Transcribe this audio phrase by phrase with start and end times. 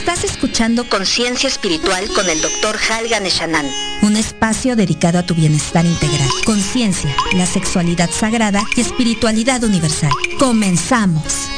[0.00, 2.74] Estás escuchando Conciencia Espiritual con el Dr.
[2.88, 3.66] Halgan Eshanan.
[4.00, 10.10] Un espacio dedicado a tu bienestar integral, conciencia, la sexualidad sagrada y espiritualidad universal.
[10.38, 11.50] Comenzamos.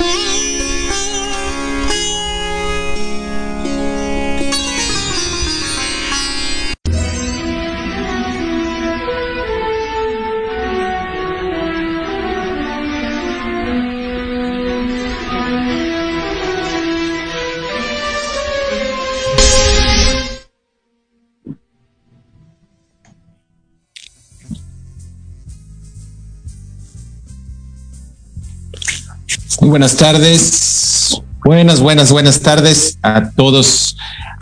[29.62, 31.22] Muy buenas tardes.
[31.44, 33.96] Buenas, buenas, buenas tardes a todos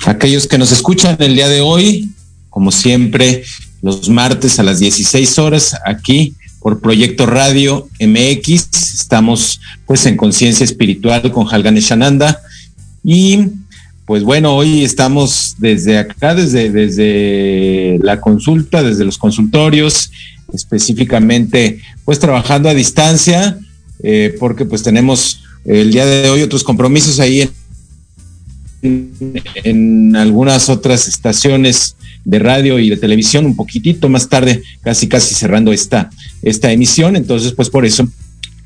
[0.06, 2.08] aquellos que nos escuchan el día de hoy.
[2.48, 3.44] Como siempre,
[3.82, 8.94] los martes a las 16 horas aquí por Proyecto Radio MX.
[8.94, 12.40] Estamos pues en conciencia espiritual con Halgan Shananda.
[13.04, 13.40] Y
[14.06, 20.12] pues bueno, hoy estamos desde acá, desde, desde la consulta, desde los consultorios,
[20.54, 23.58] específicamente pues trabajando a distancia
[24.02, 27.48] eh, porque pues tenemos el día de hoy otros compromisos ahí
[28.82, 35.34] en, algunas otras estaciones de radio y de televisión un poquitito más tarde, casi casi
[35.34, 36.10] cerrando esta,
[36.42, 37.16] esta emisión.
[37.16, 38.08] Entonces, pues por eso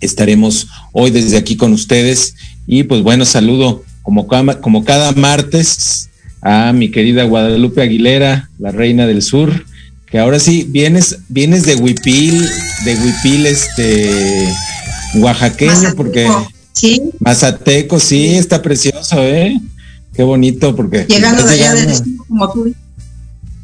[0.00, 2.34] estaremos hoy desde aquí con ustedes.
[2.66, 4.26] Y pues bueno, saludo como,
[4.60, 6.10] como cada martes
[6.42, 9.64] a mi querida Guadalupe Aguilera, la reina del sur,
[10.06, 12.44] que ahora sí vienes, vienes de Huipil,
[12.84, 14.46] de Huipil, este
[15.14, 16.30] oaxaqueño, Mazateco, porque
[16.72, 17.02] sí.
[17.20, 19.60] Mazateco, sí, está precioso, ¿eh?
[20.14, 22.74] Qué bonito, porque llegando de allá del sur, como tú.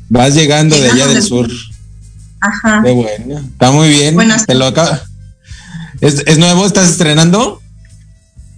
[0.08, 1.48] Vas llegando, llegando de allá del, del sur.
[2.40, 2.82] Ajá.
[2.84, 3.38] Qué bueno.
[3.38, 4.14] Está muy bien.
[4.14, 5.02] Buenas Te lo acaba.
[6.00, 6.66] ¿Es, ¿Es, nuevo?
[6.66, 7.60] ¿Estás estrenando?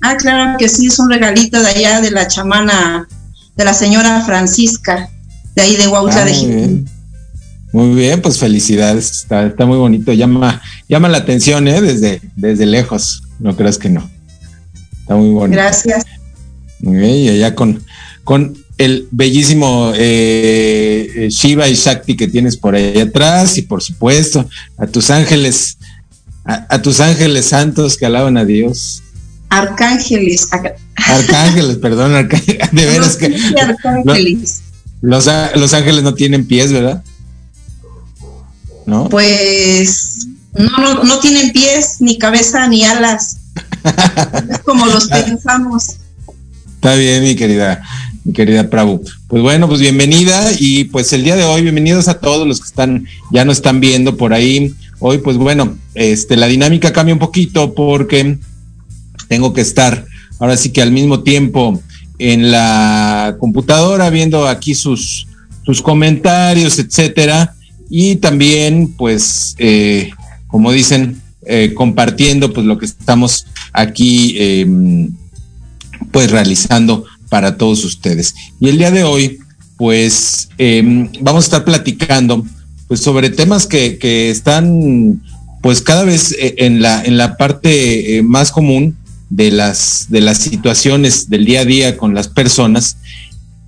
[0.00, 3.08] Ah, claro que sí, es un regalito de allá de la chamana,
[3.56, 5.10] de la señora Francisca,
[5.54, 6.91] de ahí de Huautla ah, de muy Jiménez.
[7.72, 9.10] Muy bien, pues felicidades.
[9.22, 10.12] Está, está muy bonito.
[10.12, 11.80] Llama, llama la atención, ¿eh?
[11.80, 13.22] Desde, desde lejos.
[13.38, 14.08] No creas que no.
[15.00, 15.60] Está muy bonito.
[15.60, 16.04] Gracias.
[16.80, 17.82] Muy bien, y allá con,
[18.24, 24.48] con el bellísimo eh, Shiva y Shakti que tienes por ahí atrás, y por supuesto,
[24.76, 25.78] a tus ángeles,
[26.44, 29.02] a, a tus ángeles santos que alaban a Dios.
[29.48, 30.48] Arcángeles.
[30.96, 32.70] Arcángeles, perdón, arcángeles.
[32.72, 33.28] De veras que.
[35.00, 37.02] Los, los ángeles no tienen pies, ¿verdad?
[38.86, 39.08] ¿No?
[39.08, 43.38] Pues no, no, no tienen pies, ni cabeza, ni alas.
[44.50, 45.96] es como los pensamos.
[46.74, 47.82] Está bien, mi querida,
[48.24, 49.02] mi querida Prabhu.
[49.28, 52.66] Pues bueno, pues bienvenida y pues el día de hoy, bienvenidos a todos los que
[52.66, 54.74] están, ya nos están viendo por ahí.
[54.98, 58.38] Hoy, pues bueno, este, la dinámica cambia un poquito porque
[59.28, 60.06] tengo que estar
[60.38, 61.80] ahora sí que al mismo tiempo
[62.18, 65.28] en la computadora viendo aquí sus,
[65.64, 67.54] sus comentarios, etcétera,
[67.94, 70.12] y también, pues, eh,
[70.46, 74.66] como dicen, eh, compartiendo pues lo que estamos aquí eh,
[76.10, 78.34] pues realizando para todos ustedes.
[78.60, 79.40] Y el día de hoy,
[79.76, 82.46] pues em, vamos a estar platicando
[82.88, 85.20] pues, sobre temas que, que están
[85.60, 88.96] pues cada vez eh, en la, en la parte eh, más común
[89.28, 92.96] de las, de las situaciones del día a día con las personas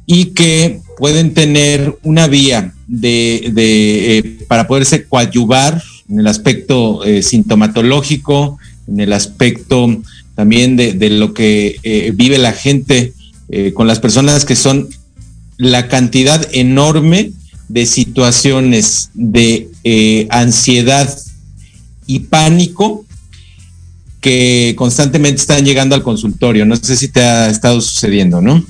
[0.06, 7.00] y que pueden tener una vía de, de eh, para poderse coadyuvar en el aspecto
[7.22, 10.02] sintomatológico, en el aspecto
[10.34, 13.14] también de, de lo que vive la gente
[13.72, 14.88] con las personas que son
[15.56, 17.32] la cantidad enorme
[17.68, 19.70] de situaciones de
[20.28, 21.08] ansiedad
[22.06, 23.04] y pánico
[24.24, 26.64] que constantemente están llegando al consultorio.
[26.64, 28.64] No sé si te ha estado sucediendo, ¿no?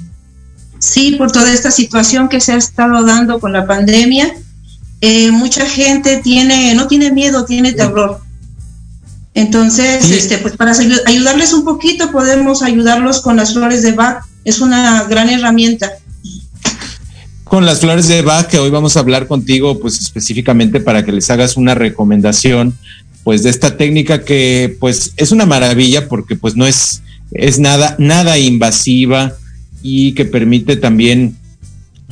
[0.84, 4.34] Sí, por toda esta situación que se ha estado dando con la pandemia,
[5.00, 8.20] eh, mucha gente tiene, no tiene miedo, tiene terror.
[9.32, 10.72] Entonces, este, pues para
[11.06, 14.24] ayudarles un poquito, podemos ayudarlos con las flores de Bach.
[14.44, 15.90] Es una gran herramienta.
[17.44, 21.12] Con las flores de Bach, que hoy vamos a hablar contigo, pues específicamente para que
[21.12, 22.76] les hagas una recomendación
[23.24, 27.96] pues de esta técnica que pues es una maravilla porque pues no es, es nada,
[27.98, 29.32] nada invasiva
[29.84, 31.36] y que permite también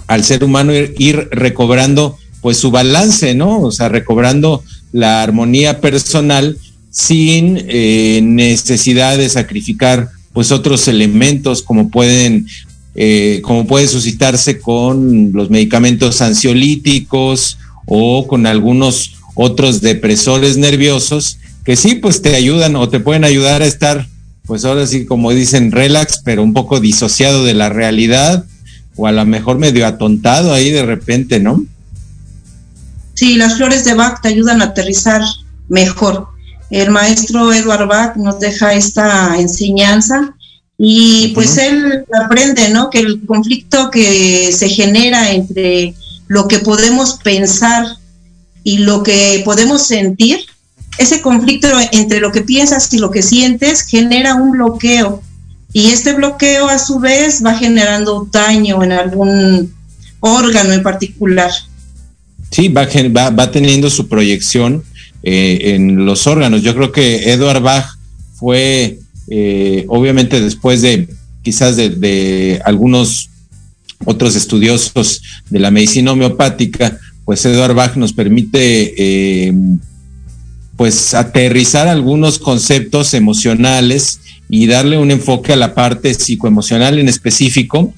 [0.06, 3.60] al ser humano ir, recobrando pues su balance, ¿no?
[3.60, 4.62] O sea, recobrando
[4.92, 6.58] la armonía personal
[6.90, 12.46] sin eh, necesidad de sacrificar pues otros elementos como pueden
[12.94, 21.76] eh, como puede suscitarse con los medicamentos ansiolíticos o con algunos otros depresores nerviosos que
[21.76, 24.06] sí, pues te ayudan o te pueden ayudar a estar,
[24.46, 28.44] pues ahora sí, como dicen, relax, pero un poco disociado de la realidad
[28.96, 31.64] o a lo mejor medio atontado ahí de repente, ¿no?
[33.14, 35.22] Sí, las flores de Bach te ayudan a aterrizar
[35.68, 36.28] mejor.
[36.70, 40.34] El maestro Edward Bach nos deja esta enseñanza
[40.78, 42.90] y pues él aprende, ¿no?
[42.90, 45.94] Que el conflicto que se genera entre
[46.26, 47.84] lo que podemos pensar
[48.64, 50.40] y lo que podemos sentir,
[50.99, 55.22] ese conflicto entre lo que piensas y lo que sientes genera un bloqueo.
[55.72, 59.75] Y este bloqueo a su vez va generando daño en algún
[60.20, 61.50] órgano en particular.
[62.50, 64.84] Sí, va, va, teniendo su proyección
[65.22, 66.62] eh, en los órganos.
[66.62, 67.87] Yo creo que Edward Bach
[68.34, 71.08] fue, eh, obviamente después de
[71.42, 73.30] quizás de, de, algunos
[74.04, 79.52] otros estudiosos de la medicina homeopática, pues Edward Bach nos permite eh,
[80.76, 87.92] pues aterrizar algunos conceptos emocionales y darle un enfoque a la parte psicoemocional en específico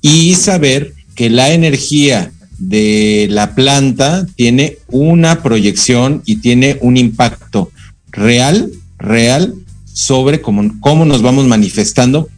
[0.00, 7.70] y saber que la energía de la planta tiene una proyección y tiene un impacto
[8.10, 9.54] real, real
[9.92, 12.28] sobre cómo, cómo nos vamos manifestando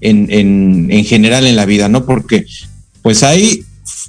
[0.00, 2.04] en, en, en general en la vida, ¿no?
[2.04, 2.46] Porque
[3.02, 3.64] pues hay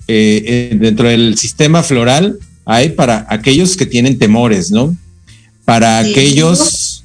[0.08, 4.96] eh, eh, dentro del sistema floral hay para aquellos que tienen temores, ¿no?
[5.64, 7.04] Para aquellos...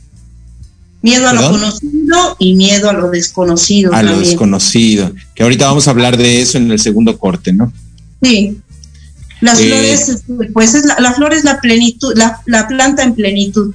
[1.03, 3.95] Miedo a lo conocido y miedo a lo desconocido.
[3.95, 7.73] A lo desconocido, que ahorita vamos a hablar de eso en el segundo corte, ¿no?
[8.23, 8.61] Sí.
[9.41, 13.75] Las eh, flores, pues es la, flor es la plenitud, la, la planta en plenitud.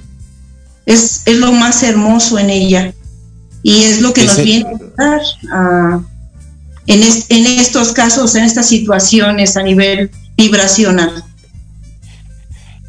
[0.84, 2.94] Es, es, lo más hermoso en ella.
[3.64, 4.66] Y es lo que nos viene
[4.96, 6.00] a dar a
[6.86, 11.24] en, en estos casos, en estas situaciones a nivel vibracional.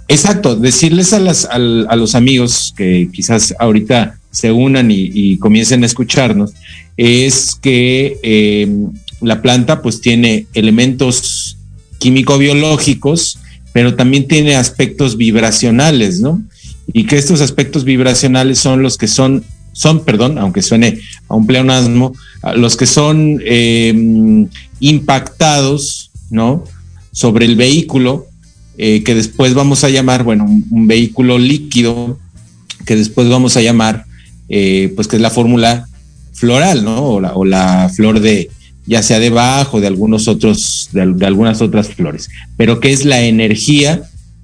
[0.10, 5.86] Exacto, decirles a, las, a, los amigos que quizás ahorita se unan y, comiencen a
[5.86, 6.54] escucharnos,
[6.96, 11.58] es que em, la planta pues tiene elementos
[12.00, 13.40] químico-biológicos,
[13.74, 16.42] pero también tiene aspectos vibracionales, ¿no?
[16.94, 21.46] Y que estos aspectos vibracionales son los que son, son, perdón, aunque suene a un
[21.46, 22.14] pleonasmo,
[22.56, 24.48] los que son em,
[24.80, 26.64] impactados, ¿no?
[27.12, 28.27] Sobre el vehículo,
[28.78, 32.20] eh, que después vamos a llamar, bueno, un, vehículo líquido,
[32.86, 34.06] que después vamos a llamar,
[34.50, 35.88] eh, pues que es la fórmula
[36.34, 37.04] floral, ¿no?
[37.04, 38.52] O la, flor de,
[38.86, 43.22] ya sea de bajo, de algunos otros, de, algunas otras flores, pero que es la
[43.22, 44.04] energía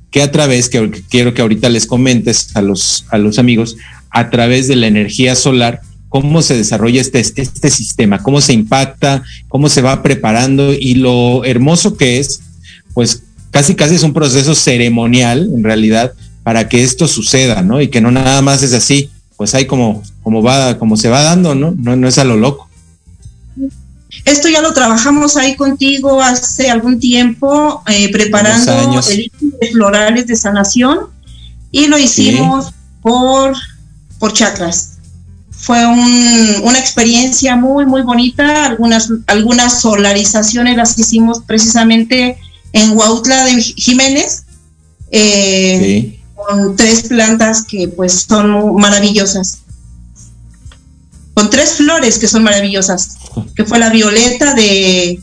[0.10, 3.78] que a través, que quiero que ahorita les comentes a los, a los amigos,
[4.10, 9.24] a través de la energía solar, cómo se desarrolla este, este sistema, cómo se impacta,
[9.48, 12.42] cómo se va preparando y lo hermoso que es,
[12.94, 17.80] pues casi casi es un proceso ceremonial en realidad para que esto suceda, ¿no?
[17.80, 21.22] Y que no nada más es así, pues hay como, como va, como se va
[21.22, 21.72] dando, ¿no?
[21.78, 22.68] No, no es a lo loco.
[24.26, 28.72] Esto ya lo trabajamos ahí contigo hace algún tiempo, eh, preparando
[29.10, 31.00] el de florales de sanación
[31.72, 33.54] y lo hicimos por,
[34.18, 34.98] por chakras.
[35.52, 38.66] fue una experiencia muy, muy bonita.
[38.66, 42.38] Algunas, algunas solarizaciones las hicimos precisamente
[42.74, 44.44] en Huautla de Jiménez,
[45.12, 49.60] eh, con tres plantas que pues son maravillosas.
[51.36, 53.18] Con tres flores que son maravillosas,
[53.56, 55.20] que fue la violeta de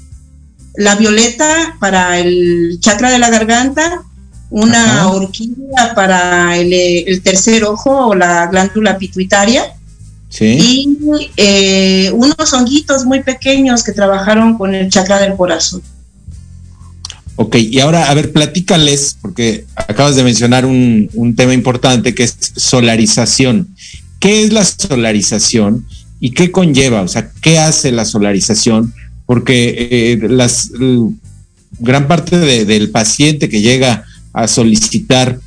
[0.77, 4.03] la violeta para el chakra de la garganta,
[4.51, 9.75] una orquídea para el, tercer ojo o la glándula pituitaria.
[10.39, 10.97] Y
[11.37, 15.83] eh, unos honguitos muy pequeños que trabajaron con el chakra del corazón.
[17.43, 22.25] Ok, y ahora, a ver, platícales, porque acabas de mencionar un, un tema importante que
[22.25, 23.75] es solarización.
[24.19, 25.87] ¿Qué es la solarización
[26.21, 27.01] y qué conlleva?
[27.01, 28.93] O sea, ¿qué hace la solarización?
[29.25, 30.71] Porque eh, las,
[31.79, 34.05] gran parte del paciente que llega
[34.35, 35.41] a solicitar,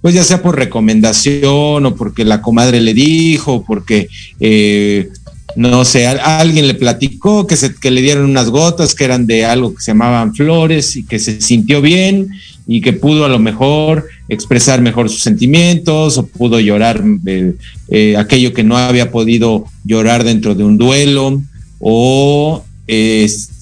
[0.00, 4.08] pues ya sea por recomendación o porque la comadre le dijo, porque,
[4.40, 5.10] eh,
[5.56, 9.44] no sé, alguien le platicó que, se, que le dieron unas gotas que eran de
[9.44, 12.28] algo que se llamaban flores y que se sintió bien
[12.66, 17.54] y que pudo a lo mejor expresar mejor sus sentimientos o pudo llorar eh,
[17.88, 21.42] eh, aquello que no había podido llorar dentro de un duelo
[21.78, 22.64] o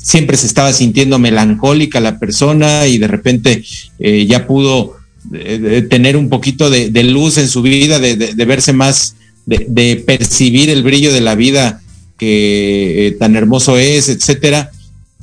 [0.05, 3.65] siempre se estaba sintiendo melancólica la persona y de repente
[3.99, 4.97] eh, ya pudo
[5.33, 10.83] eh, tener un poquito de, luz en su vida, de, verse más, de, percibir el
[10.83, 11.81] brillo de la vida
[12.25, 14.71] que eh, tan hermoso es, etcétera.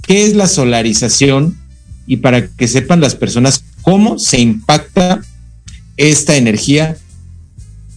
[0.01, 1.57] ¿Qué es la solarización?
[2.07, 5.21] Y para que sepan las personas cómo se impacta
[5.97, 6.97] esta energía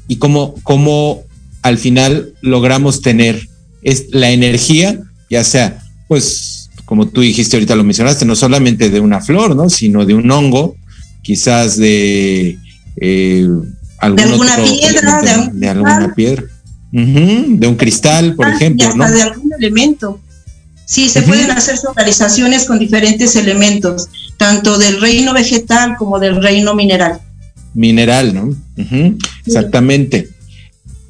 [0.09, 1.23] y cómo, cómo
[1.63, 3.49] al final logramos tener
[3.83, 4.99] es la energía,
[5.31, 9.71] ya sea pues como tú dijiste ahorita lo mencionaste, no solamente de una flor, ¿no?
[9.71, 10.77] Sino de un hongo,
[11.23, 12.59] quizás de
[13.01, 13.49] eh,
[13.99, 16.45] alguna piedra, de, alguna piedra,
[16.95, 19.11] de un cristal, por ejemplo, ¿no?
[19.11, 20.21] De algún elemento.
[20.87, 26.75] Sí, se pueden hacer solarizaciones con diferentes elementos, tanto del reino vegetal como del reino
[26.75, 27.21] mineral.
[27.73, 28.57] Mineral, ¿no?
[29.45, 30.31] Exactamente.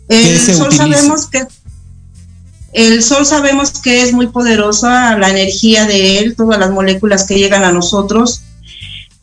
[0.09, 1.43] El sol sabemos que
[2.73, 7.39] el sol sabemos que es muy poderosa, la energía de él, todas las moléculas que
[7.39, 8.43] llegan a nosotros.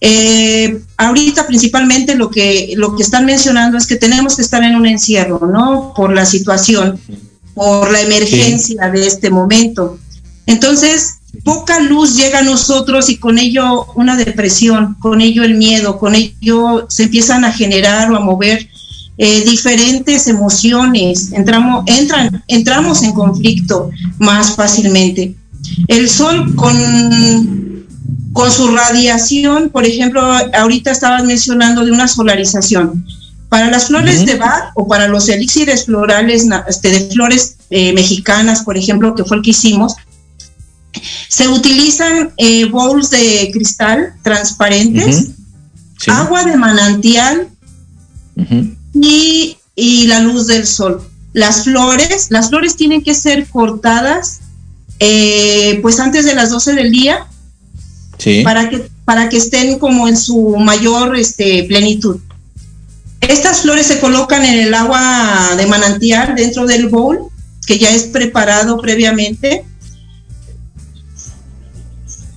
[0.03, 4.75] Eh, ahorita principalmente lo que, lo que están mencionando es que tenemos que estar en
[4.75, 5.93] un encierro, ¿no?
[5.95, 6.99] Por la situación,
[7.53, 9.99] por la emergencia de este momento.
[10.47, 15.99] Entonces, poca luz llega a nosotros y con ello una depresión, con ello el miedo,
[15.99, 18.67] con ello se empiezan a generar o a mover
[19.19, 25.35] eh, diferentes emociones, entramos, entran, entramos en conflicto más fácilmente.
[25.87, 27.70] El sol con,
[28.33, 30.21] con su radiación, por ejemplo,
[30.53, 33.05] ahorita estabas mencionando de una solarización.
[33.49, 38.63] Para las flores de Bach o para los elixires florales este, de flores eh, mexicanas,
[38.63, 39.95] por ejemplo, que fue el que hicimos,
[41.27, 45.31] se utilizan eh, bowls de cristal transparentes,
[46.07, 47.49] agua de manantial,
[48.93, 49.57] y,
[50.07, 51.01] la luz del sol.
[51.33, 54.39] Las flores, las flores tienen que ser cortadas
[54.99, 57.25] eh, pues antes de las 12 del día
[58.43, 62.19] para, que, para que estén como en su mayor este, plenitud.
[63.21, 67.19] Estas flores se colocan en el agua de manantial dentro del bowl,
[67.65, 69.65] que ya es preparado previamente.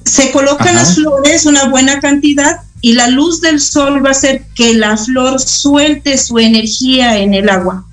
[0.05, 4.45] Se colocan las flores una buena cantidad y la luz del sol va a hacer
[4.55, 7.87] que la flor suelte su energía en el agua.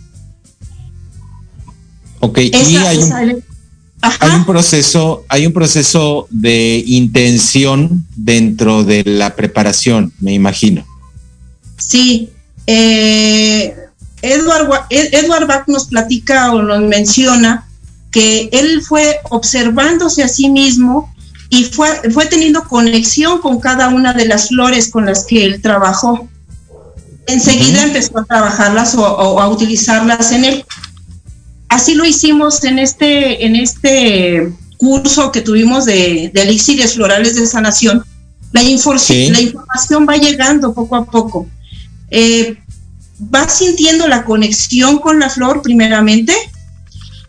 [2.19, 3.43] Ok, y hay un,
[4.45, 10.85] proceso, hay un proceso de intención dentro de la preparación, me imagino.
[11.77, 12.29] Sí,
[12.67, 13.75] eh,
[14.21, 17.67] Edward, Edward Bach nos platica o nos menciona
[18.11, 21.13] que él fue observándose a sí mismo
[21.49, 25.61] y fue, fue teniendo conexión con cada una de las flores con las que él
[25.61, 26.27] trabajó.
[27.27, 30.65] Enseguida empezó a trabajarlas o, a utilizarlas en él.
[31.71, 37.47] Así lo hicimos en este, en este curso que tuvimos de, de elixires florales de
[37.47, 38.03] sanación.
[38.51, 41.47] La, la información va llegando poco a poco.
[42.09, 42.57] Eh,
[43.19, 46.33] vas sintiendo la conexión con la flor primeramente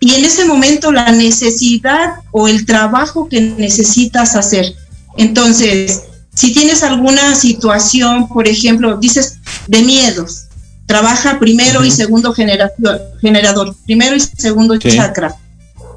[0.01, 4.75] y en ese momento la necesidad o el trabajo que necesitas hacer.
[5.19, 6.03] Entonces,
[6.35, 10.47] si tienes alguna situación, por ejemplo, dices de miedos,
[10.93, 15.35] trabaja primero y segundo generación, generador, primero y segundo chakra.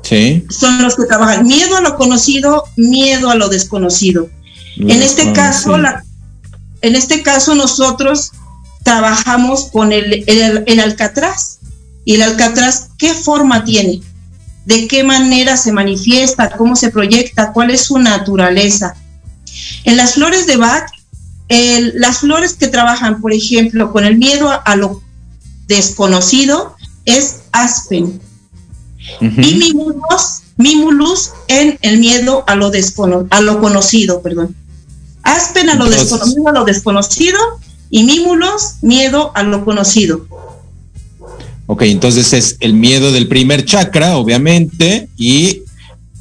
[0.03, 0.45] Sí.
[0.49, 4.29] Son los que trabajan miedo a lo conocido, miedo a lo desconocido.
[4.77, 6.05] en este caso, la,
[6.81, 8.31] en este caso nosotros
[8.83, 11.59] trabajamos con el, el, el alcatraz
[12.05, 13.99] ¿Y el alcatraz qué forma tiene?
[14.65, 16.51] ¿De qué manera se manifiesta?
[16.51, 17.51] ¿Cómo se proyecta?
[17.51, 18.95] ¿Cuál es su naturaleza?
[19.83, 20.87] En las flores de Bach,
[21.49, 25.01] las flores que trabajan, por ejemplo, con el miedo a lo
[25.67, 28.19] desconocido es aspen.
[29.21, 32.71] Y mimulus, mimulus en el miedo a lo,
[33.29, 34.55] a lo conocido, perdón.
[35.21, 37.39] Aspen a lo, desconocido, a lo desconocido
[37.89, 40.27] y mímulos, miedo a lo conocido.
[41.67, 45.63] Ok, entonces es el miedo del primer chakra, obviamente, y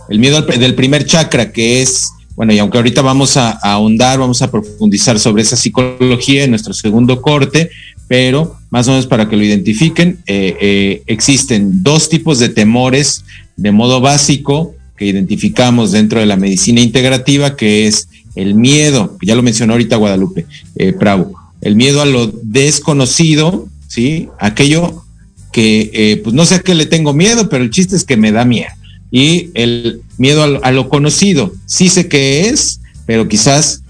[0.08, 4.42] el miedo del primer chakra, que es, bueno, y aunque ahorita vamos a, ahondar, vamos
[4.42, 7.70] a profundizar sobre esa psicología en nuestro segundo corte,
[8.08, 13.24] pero más o menos para que lo identifiquen, eh, eh, existen dos tipos de temores
[13.56, 19.34] de modo básico que identificamos dentro de la medicina integrativa, que es el miedo, ya
[19.34, 24.28] lo mencionó ahorita Guadalupe eh, Bravo, el miedo a lo desconocido, ¿sí?
[24.38, 25.04] Aquello
[25.52, 28.16] que, eh, pues no sé a qué le tengo miedo, pero el chiste es que
[28.16, 28.72] me da miedo.
[29.16, 33.82] Y el miedo a lo, conocido, sí sé qué es, pero quizás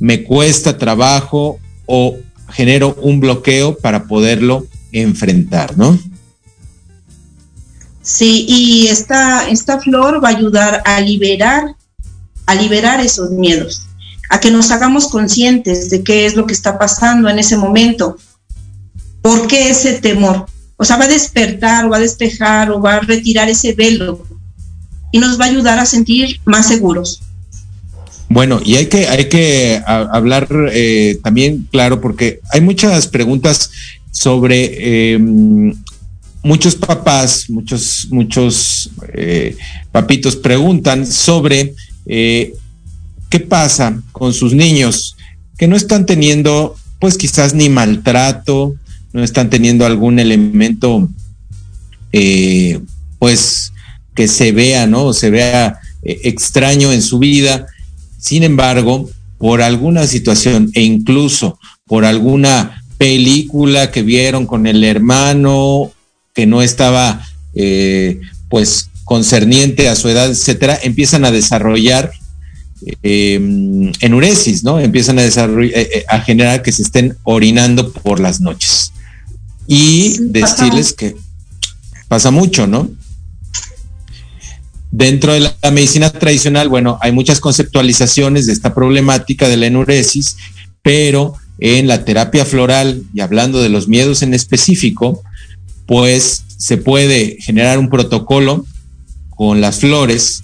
[0.00, 2.18] me cuesta trabajo o
[2.50, 5.98] genero un bloqueo para poderlo enfrentar, ¿no?
[8.02, 11.74] Sí, y esta, esta flor va a ayudar a liberar,
[12.44, 13.86] a liberar esos miedos
[14.28, 18.18] a que nos hagamos conscientes de qué es lo que está pasando en ese momento.
[19.22, 20.44] ¿Por qué ese temor?
[20.76, 24.35] O sea, va a despertar o va a despejar o va a retirar ese velo
[25.16, 27.22] y nos va a ayudar a sentir más seguros.
[28.28, 33.70] Bueno, y hay que, hay que hablar eh, también, claro, porque hay muchas preguntas
[34.10, 35.74] sobre em,
[36.42, 39.56] muchos papás, muchos, muchos eh,
[39.90, 41.74] papitos preguntan sobre
[42.04, 42.52] eh,
[43.30, 45.16] ¿qué pasa con sus niños
[45.56, 48.74] que no están teniendo, pues quizás ni maltrato,
[49.14, 51.08] no están teniendo algún elemento,
[53.18, 53.65] pues
[54.16, 55.12] que se vea, ¿no?
[55.12, 57.66] Se vea eh, extraño en su vida.
[58.18, 65.92] Sin embargo, por alguna situación e incluso por alguna película que vieron con el hermano
[66.34, 67.24] que no estaba,
[67.54, 72.10] eh, pues, concerniente a su edad, etcétera, empiezan a desarrollar
[73.02, 73.34] eh,
[74.00, 74.80] enuresis, ¿no?
[74.80, 78.92] Empiezan a, desarrollar, a generar que se estén orinando por las noches.
[79.68, 81.14] Y decirles que
[82.08, 82.90] pasa mucho, ¿no?
[84.90, 90.36] Dentro de la, medicina tradicional, bueno, hay muchas conceptualizaciones de esta problemática de la enuresis,
[90.82, 95.22] pero en la terapia floral y hablando de los miedos en específico,
[95.86, 98.64] pues se puede generar un protocolo
[99.30, 100.42] con las flores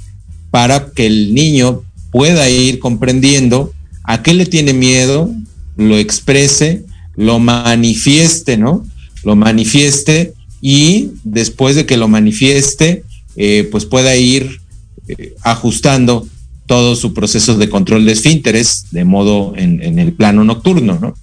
[0.51, 3.73] para que el niño pueda ir comprendiendo
[4.05, 5.31] a qué le tiene miedo,
[5.77, 6.85] lo exprese,
[7.17, 8.85] lo manifieste, ¿no?
[9.25, 13.05] Lo manifieste y después de que lo manifieste,
[13.37, 14.61] eh, pues pueda ir
[15.09, 16.27] eh, ajustando
[16.67, 21.15] todo su proceso de control de esfínteres de modo en, el plano nocturno, ¿no?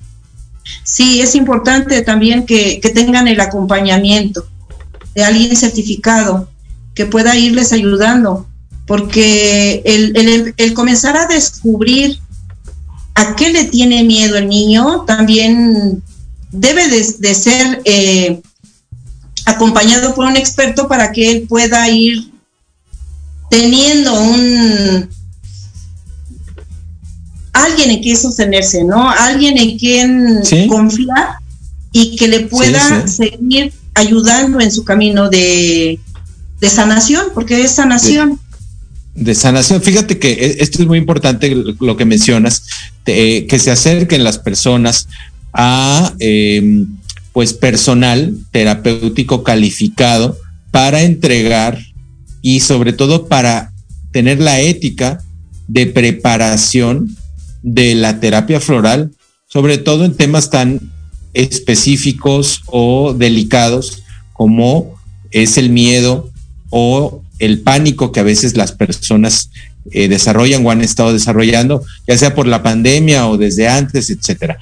[0.83, 4.45] Sí, es importante también que, tengan el acompañamiento
[5.15, 6.49] de alguien certificado
[6.93, 8.47] que pueda irles ayudando
[8.85, 12.19] porque el, comenzar a descubrir
[13.15, 16.03] a qué le tiene miedo el niño también
[16.51, 18.41] debe de, ser eh,
[19.49, 22.31] acompañado por un experto para que él pueda ir
[23.49, 25.09] teniendo un
[27.53, 29.09] alguien en quien sostenerse, ¿no?
[29.09, 31.35] Alguien en quien confiar
[31.91, 35.99] y que le pueda seguir ayudando en su camino de,
[36.61, 38.39] sanación, porque es sanación
[39.15, 39.81] de sanación.
[39.81, 42.63] Fíjate que e, esto es muy importante lo que mencionas,
[43.03, 45.07] que se acerquen las personas
[45.51, 46.98] a em,
[47.39, 50.37] pues personal terapéutico calificado
[50.71, 51.79] para entregar
[52.41, 53.71] y sobre todo para
[54.11, 55.23] tener la ética
[55.69, 57.15] de preparación
[57.63, 59.11] de la terapia floral,
[59.47, 60.81] sobre todo en temas tan
[61.33, 64.95] específicos o delicados como
[65.31, 66.29] es el miedo
[66.71, 69.49] o el pánico que a veces las personas
[69.91, 74.59] eh, desarrollan o han estado desarrollando, ya sea por la pandemia o desde antes, etcétera.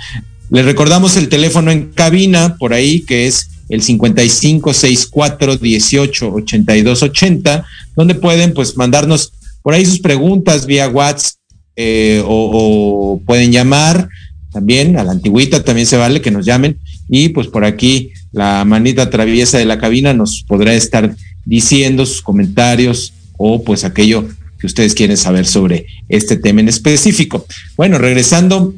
[0.50, 7.66] Les recordamos el teléfono en cabina por ahí que es el 5564 18 82 80,
[7.96, 11.34] donde pueden pues mandarnos por ahí sus preguntas vía WhatsApp
[11.76, 14.08] eh, o, o, pueden llamar
[14.52, 16.80] también a la antigüita, también se vale que nos llamen
[17.10, 22.22] y pues por aquí la manita traviesa de la cabina nos podrá estar diciendo sus
[22.22, 24.28] comentarios o pues aquello
[24.60, 27.46] que ustedes quieren saber sobre este tema en específico.
[27.76, 28.74] Bueno, regresando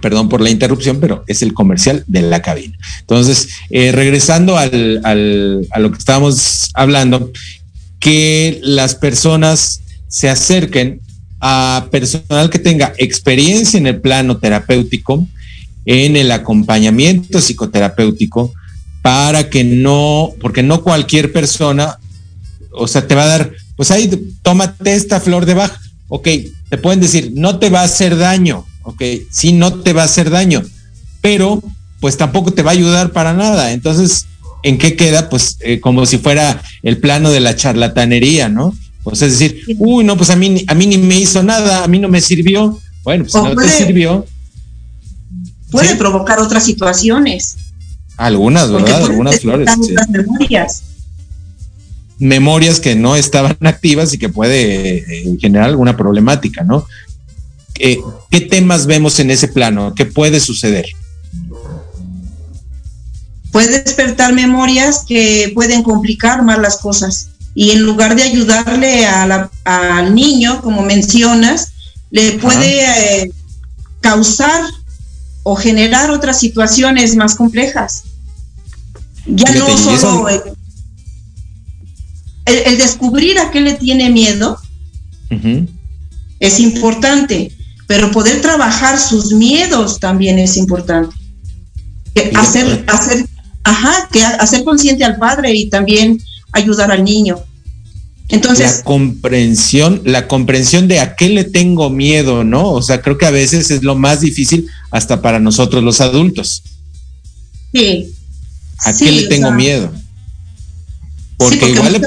[0.00, 2.76] Perdón por la interrupción, pero es el comercial de la cabina.
[3.00, 7.30] Entonces, eh, regresando al, al, a lo que estábamos hablando,
[7.98, 11.00] que las personas se acerquen
[11.40, 15.26] a personal que tenga experiencia en el plano terapéutico,
[15.86, 18.52] en el acompañamiento psicoterapéutico,
[19.02, 21.98] para que no, porque no cualquier persona,
[22.72, 24.10] o sea, te va a dar, pues ahí,
[24.42, 26.28] tómate esta flor de baja, ok,
[26.68, 30.06] te pueden decir, no te va a hacer daño, ok, sí, no te va a
[30.06, 30.62] hacer daño,
[31.20, 31.62] pero
[32.00, 33.72] pues tampoco te va a ayudar para nada.
[33.72, 34.26] Entonces,
[34.62, 35.28] ¿en qué queda?
[35.28, 38.74] Pues eh, como si fuera el plano de la charlatanería, ¿no?
[39.02, 41.88] Pues es decir, uy, no, pues a mí, a mí ni me hizo nada, a
[41.88, 42.78] mí no me sirvió.
[43.02, 44.26] Bueno, pues si no te sirvió.
[45.70, 47.56] Puede provocar otras situaciones.
[48.16, 49.04] Algunas, ¿verdad?
[49.04, 49.70] Algunas flores.
[50.08, 50.82] Memorias.
[52.18, 56.86] memorias que no estaban activas y que puede eh, generar alguna problemática, ¿no?
[57.82, 57.98] Eh,
[58.30, 59.94] ¿Qué temas vemos en ese plano?
[59.94, 60.84] ¿Qué puede suceder?
[63.50, 70.14] Puede despertar memorias que pueden complicar más las cosas y en lugar de ayudarle al
[70.14, 71.72] niño, como mencionas,
[72.10, 73.32] le puede eh,
[74.00, 74.62] causar
[75.42, 78.02] o generar otras situaciones más complejas.
[79.26, 80.42] Ya no solo el,
[82.76, 84.58] descubrir a qué le tiene miedo
[86.40, 87.52] es importante,
[87.90, 91.12] pero poder trabajar sus miedos también es importante.
[92.36, 93.26] hacer, hacer,
[93.64, 96.22] ajá, que hacer consciente al padre y también
[96.52, 97.40] ayudar al niño.
[98.28, 102.70] Entonces, la comprensión, la comprensión de a qué le tengo miedo, ¿no?
[102.70, 106.62] O sea, creo que a veces es lo más difícil hasta para nosotros los adultos.
[107.74, 108.14] Sí.
[108.84, 109.90] ¿A qué le tengo miedo?
[111.36, 112.00] Porque, igual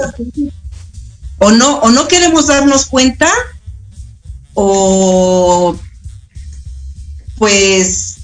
[1.39, 3.28] o no o no queremos darnos cuenta
[4.54, 5.76] o
[7.38, 8.18] pues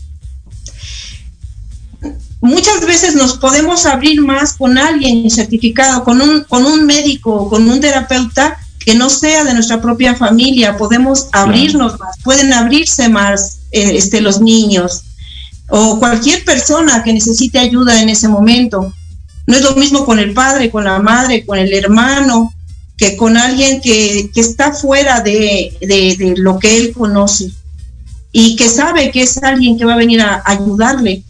[2.42, 7.70] muchas veces nos podemos abrir más con alguien certificado, con un, con un médico, con
[7.70, 13.60] un terapeuta que no sea de nuestra propia familia, podemos abrirnos más, pueden abrirse más
[13.72, 15.04] eh, este, los niños
[15.70, 18.94] o cualquier persona que necesite ayuda en ese momento.
[19.46, 22.54] No es lo mismo con el padre, con la madre, con el hermano,
[23.00, 27.50] que con alguien que, está fuera de, de, lo que él conoce
[28.34, 31.24] y que sabe que es alguien que va a venir a ayudarle.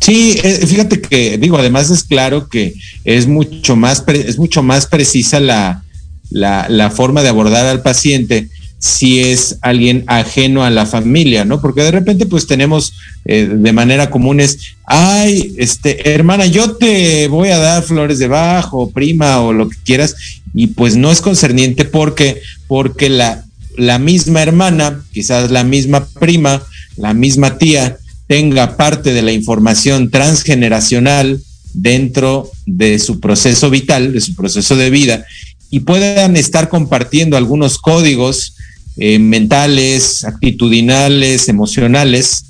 [0.00, 4.86] Sí, eh, fíjate que digo, además es claro que es mucho más es mucho más
[4.86, 5.84] precisa la,
[6.30, 11.60] la, forma de abordar al paciente si es alguien ajeno a la familia, ¿no?
[11.60, 12.92] Porque de repente pues tenemos
[13.24, 18.28] eh, de manera común es, ay, este, hermana, yo te voy a dar flores de
[18.28, 20.14] bajo, prima o lo que quieras,
[20.54, 23.44] y pues no es concerniente porque, porque la,
[23.76, 26.62] la misma hermana, quizás la misma prima,
[26.96, 31.40] la misma tía, tenga parte de la información transgeneracional
[31.72, 35.24] dentro de su proceso vital, de su proceso de vida,
[35.70, 38.55] y puedan estar compartiendo algunos códigos
[38.96, 42.44] eh, mentales, actitudinales, emocionales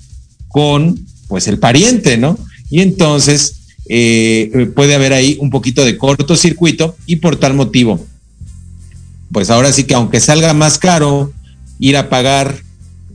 [0.49, 2.39] con pues el pariente, ¿no?
[2.71, 3.57] Y entonces
[3.89, 8.05] eh, puede haber ahí un poquito de cortocircuito y por tal motivo,
[9.33, 11.33] pues ahora sí que aunque salga más caro
[11.79, 12.67] ir a pagar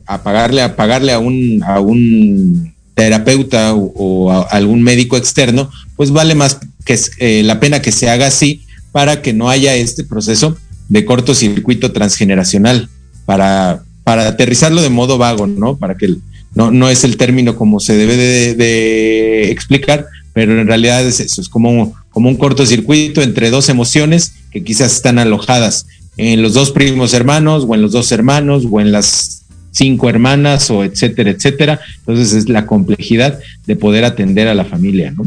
[0.06, 6.10] a pagarle, a pagarle a un, a un terapeuta o, a algún médico externo, pues
[6.10, 10.04] vale más que eh, la pena que se haga así para que no haya este
[10.04, 10.56] proceso
[10.88, 12.88] de cortocircuito transgeneracional,
[13.24, 15.76] para, para aterrizarlo de modo vago, ¿no?
[15.76, 16.16] Para que
[16.54, 21.40] no, no es el término como se debe de, explicar, pero en realidad es eso,
[21.40, 26.70] es como, como un cortocircuito entre dos emociones que quizás están alojadas en los dos
[26.70, 31.80] primos hermanos o en los dos hermanos o en las cinco hermanas o etcétera, etcétera.
[32.00, 35.24] Entonces es la complejidad de poder atender a la familia, ¿no?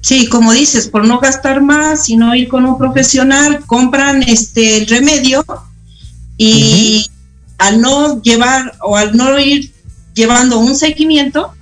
[0.00, 4.86] Sí, como dices, por no gastar más, sino ir con un profesional, compran este el
[4.86, 5.44] remedio
[6.36, 7.06] y
[7.58, 9.72] al no llevar o al no ir
[10.14, 11.52] llevando un seguimiento,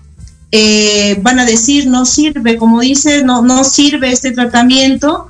[0.50, 5.28] eh, van a decir no sirve, como dices, no, no sirve este tratamiento,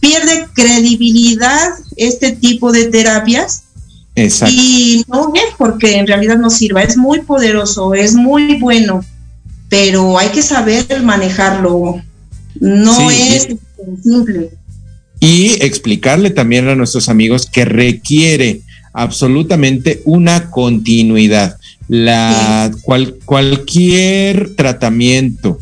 [0.00, 3.64] pierde credibilidad este tipo de terapias
[4.48, 9.04] y no es porque en realidad no sirva, es muy poderoso, es muy bueno,
[9.68, 12.02] pero hay que saber manejarlo.
[12.58, 13.48] No es
[14.02, 14.50] simple.
[15.20, 18.62] Y explicarle también a nuestros amigos que requiere
[18.96, 21.56] absolutamente una continuidad.
[21.88, 25.58] La, cual, cualquier tratamiento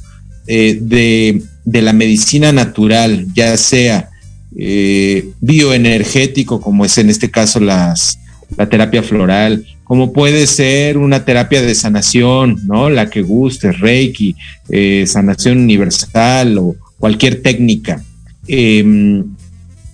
[0.47, 4.09] eh, de, de, la medicina natural, ya sea
[4.57, 8.19] eh, bioenergético, como es en este caso las,
[8.57, 12.89] la terapia floral, como puede ser una terapia de sanación, ¿no?
[12.89, 14.35] La que guste, Reiki,
[14.71, 18.03] eh, sanación universal o cualquier técnica,
[18.47, 19.25] em,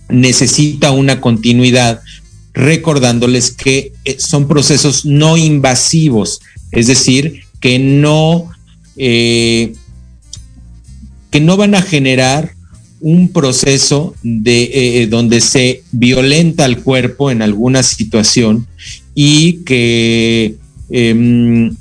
[0.09, 2.01] necesita una continuidad,
[2.53, 6.41] recordándoles que eh, son procesos no invasivos,
[6.73, 8.51] es decir, que no,
[8.97, 9.73] eh,
[11.31, 12.55] que no van a generar
[13.01, 18.67] un proceso de donde se violenta al cuerpo en alguna situación
[19.15, 20.57] y que
[20.91, 21.75] em,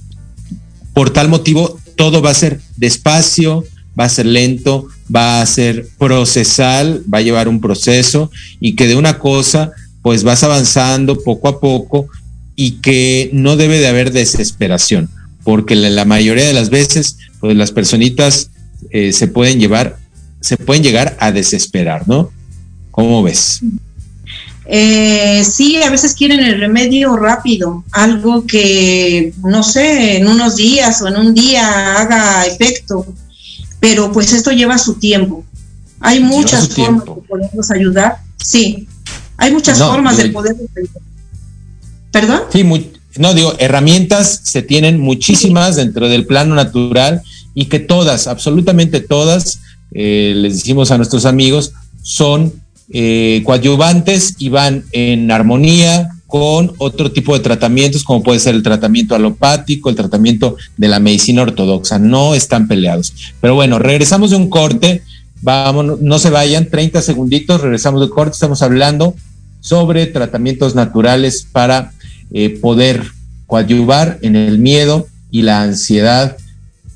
[0.93, 3.65] por tal motivo todo va a ser despacio,
[3.99, 8.87] va a ser lento, va a ser procesal, va a llevar un proceso y que
[8.87, 9.71] de una cosa
[10.09, 12.07] pues vas avanzando poco a poco
[12.55, 15.07] y que no debe de haber desesperación,
[15.43, 18.49] porque la, mayoría de las veces pues las personitas
[18.89, 19.99] eh, se pueden llevar,
[20.41, 22.31] se pueden llegar a desesperar, ¿no?
[22.89, 23.59] ¿Cómo ves?
[24.65, 31.03] Eh, sí, a veces quieren el remedio rápido, algo que, no sé, en unos días
[31.03, 33.05] o en un día haga efecto,
[33.79, 35.45] pero pues esto lleva su tiempo.
[35.99, 38.87] Hay muchas formas de podernos ayudar, sí,
[39.39, 40.55] hay muchas formas de poder.
[42.11, 42.41] ¿Perdón?
[42.51, 42.63] Sí,
[43.17, 47.21] no digo, herramientas se tienen muchísimas dentro del plano natural
[47.53, 52.53] y que todas, absolutamente todas, eh, les decimos a nuestros amigos, son
[52.91, 58.61] eh, coadyuvantes y van en armonía con otro tipo de tratamientos, como puede ser el
[58.61, 61.97] tratamiento alopático, el tratamiento de la medicina ortodoxa.
[61.97, 63.13] No están peleados.
[63.41, 65.01] Pero bueno, regresamos de un corte.
[65.41, 68.33] Vamos, no se vayan, 30 segunditos, regresamos de corte.
[68.33, 69.15] Estamos hablando
[69.59, 71.91] sobre tratamientos naturales para
[72.31, 73.03] eh, poder
[73.47, 76.37] coadyuvar en el miedo y la ansiedad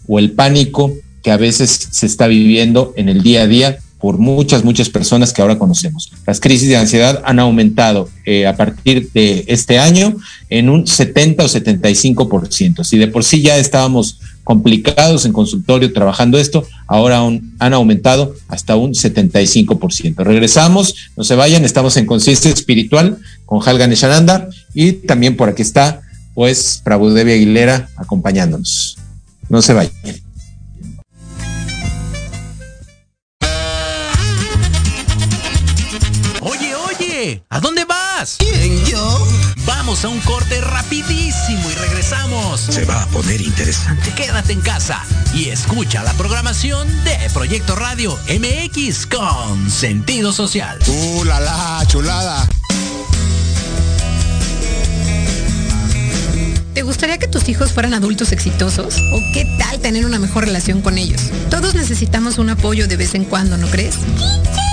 [0.07, 4.17] o el pánico que a veces se está viviendo en el día a día por
[4.17, 6.11] muchas, muchas personas que ahora conocemos.
[6.27, 10.17] Las crisis de ansiedad han aumentado eh, a partir de este año
[10.49, 12.83] en un 70 o 75%.
[12.83, 17.21] Si de por sí ya estábamos complicados en consultorio trabajando esto, ahora
[17.59, 20.15] han aumentado hasta un 75%.
[20.17, 25.61] Regresamos, no se vayan, estamos en conciencia espiritual con Halgan Shananda y también por aquí
[25.61, 26.01] está
[26.33, 28.97] pues Prabhudevi Aguilera acompañándonos.
[29.49, 29.93] No se vayan.
[37.49, 38.37] ¿A dónde vas?
[38.39, 39.32] ¿Quién, yo?
[39.85, 42.61] Vamos a un corte rapidísimo y regresamos.
[42.61, 44.13] Se va a poner interesante.
[44.15, 50.79] Quédate en casa y escucha la programación de Proyecto Radio MX con sentido social.
[50.87, 52.47] ¡Uh, la, la chulada!
[56.73, 58.95] ¿Te gustaría que tus hijos fueran adultos exitosos?
[59.11, 61.23] ¿O qué tal tener una mejor relación con ellos?
[61.49, 63.95] Todos necesitamos un apoyo de vez en cuando, ¿no crees?
[63.97, 64.72] Ana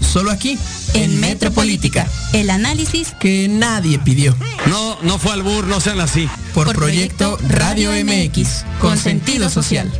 [0.00, 0.58] Solo aquí,
[0.94, 4.36] en, Metropolítica, el análisis que nadie pidió.
[4.66, 6.28] No, no fue al bur, no sean así.
[6.52, 9.90] Por, proyecto, Radio MX, con sentido social.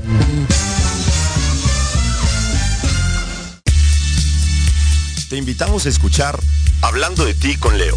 [5.29, 6.39] Te invitamos a escuchar
[6.83, 7.97] Hablando de ti con Leo.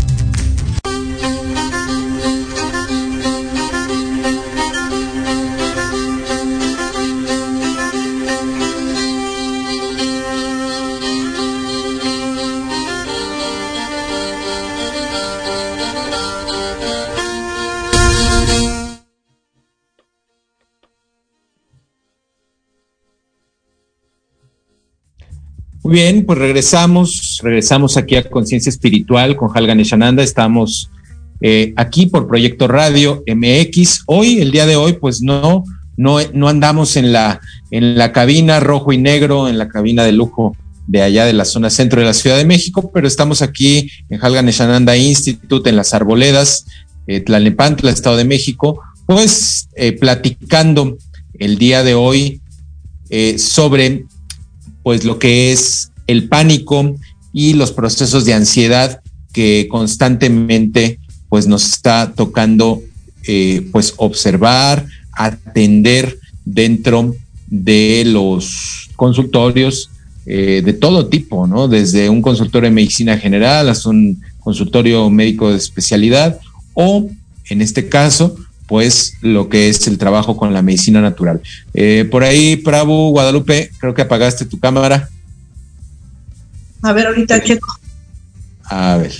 [25.91, 30.23] Bien, pues regresamos, regresamos aquí a Conciencia Espiritual con Halgan Eshananda.
[30.23, 30.89] Estamos
[31.41, 34.03] eh, aquí por Proyecto Radio MX.
[34.05, 35.65] Hoy, el día de hoy, pues no,
[35.97, 40.13] no, no andamos en la, en la cabina rojo y negro, en la cabina de
[40.13, 40.55] lujo
[40.87, 44.23] de allá de la zona centro de la Ciudad de México, pero estamos aquí en
[44.23, 46.67] Halgan Eshananda Institute, en las Arboledas,
[47.07, 50.97] eh, Tlalnepantla, Estado de México, pues eh, platicando
[51.37, 52.39] el día de hoy
[53.09, 54.05] eh, sobre
[54.83, 56.95] pues lo que es el pánico
[57.33, 59.01] y los procesos de ansiedad
[59.33, 62.81] que constantemente pues nos está tocando
[63.25, 67.15] eh, pues observar, atender dentro
[67.47, 69.89] de los consultorios
[70.25, 71.67] eh, de todo tipo, ¿no?
[71.67, 76.39] Desde un consultorio de medicina general hasta un consultorio médico de especialidad
[76.73, 77.09] o
[77.49, 78.35] en este caso
[78.71, 81.41] pues lo que es el trabajo con la medicina natural.
[81.73, 85.09] Eh, por ahí, Prabhu, Guadalupe, creo que apagaste tu cámara.
[86.81, 87.67] A ver, ahorita checo.
[88.63, 89.11] A ver.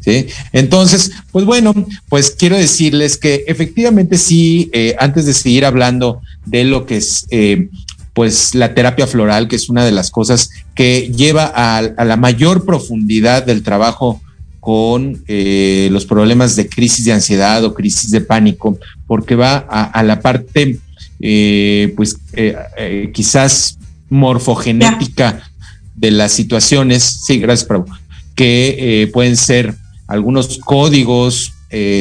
[0.00, 0.26] ¿Sí?
[0.52, 1.72] Entonces, pues bueno,
[2.10, 7.24] pues quiero decirles que efectivamente sí, eh, antes de seguir hablando de lo que es
[7.30, 7.70] eh,
[8.12, 12.18] pues la terapia floral, que es una de las cosas que lleva a, a la
[12.18, 14.20] mayor profundidad del trabajo
[14.66, 18.76] con eh, los problemas de crisis de ansiedad o crisis de pánico,
[19.06, 20.80] porque va a, la parte,
[21.20, 23.78] eh, pues eh, quizás
[24.10, 25.48] morfogenética
[25.94, 27.86] de las situaciones, sí, gracias, Prabhu,
[28.34, 29.72] que pueden ser
[30.08, 31.52] algunos códigos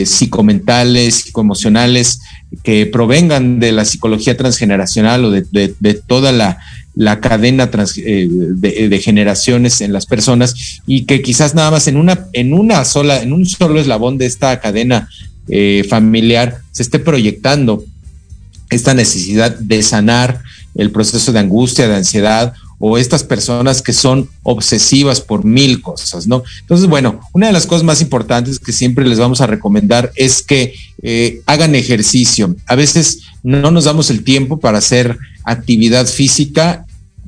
[0.05, 2.19] psicomentales, psicoemocionales,
[2.63, 6.57] que provengan de la psicología transgeneracional o de toda la,
[6.95, 11.97] la cadena eh, de, de, generaciones en las personas y que quizás nada más en
[11.97, 15.09] una, en una sola, en un solo eslabón de esta cadena
[15.47, 17.83] eh, familiar se esté proyectando
[18.71, 20.41] esta necesidad de sanar
[20.73, 26.27] el proceso de angustia, de ansiedad o estas personas que son obsesivas por mil cosas,
[26.27, 26.43] ¿no?
[26.61, 30.41] Entonces, bueno, una de las cosas más importantes que siempre les vamos a recomendar es
[30.41, 32.55] que eh, hagan ejercicio.
[32.65, 36.84] A veces no nos damos el tiempo para hacer actividad física,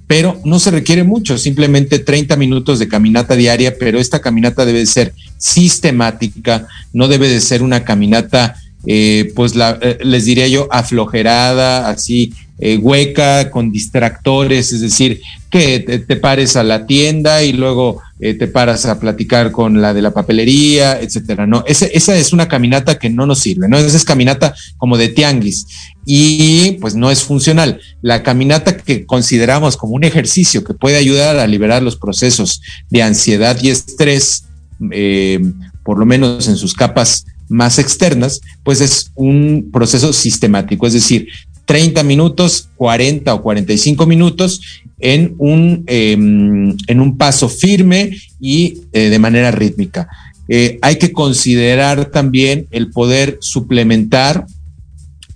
[0.08, 4.86] pero no se requiere mucho, simplemente 30 minutos de caminata diaria, pero esta caminata debe
[4.86, 8.56] ser sistemática, no debe de ser una caminata,
[8.86, 15.22] eh, pues la, eh, les diría yo, aflojerada, así eh, hueca, con distractores, es decir,
[15.50, 19.94] que te, pares a la tienda y luego eh, te paras a platicar con la
[19.94, 21.46] de la papelería, etcétera.
[21.46, 23.78] No, esa es una caminata que no nos sirve, ¿no?
[23.78, 25.68] Esa es caminata como de tianguis
[26.06, 27.80] y pues no es funcional.
[28.02, 33.04] La caminata que consideramos como un ejercicio que puede ayudar a liberar los procesos de
[33.04, 34.46] ansiedad y estrés,
[34.92, 35.40] eh,
[35.84, 41.28] por lo menos en sus capas más externas, pues es un proceso sistemático, es decir,
[41.68, 44.62] 30 minutos, 40 o 45 minutos
[45.00, 50.08] en un, eh, en un paso firme y eh, de manera rítmica.
[50.48, 54.46] Eh, hay que considerar también el poder suplementar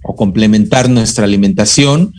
[0.04, 2.14] o complementar nuestra alimentación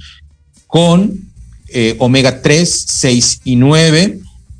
[0.67, 1.33] con
[1.69, 4.19] eh, omega 3, 6 y 9,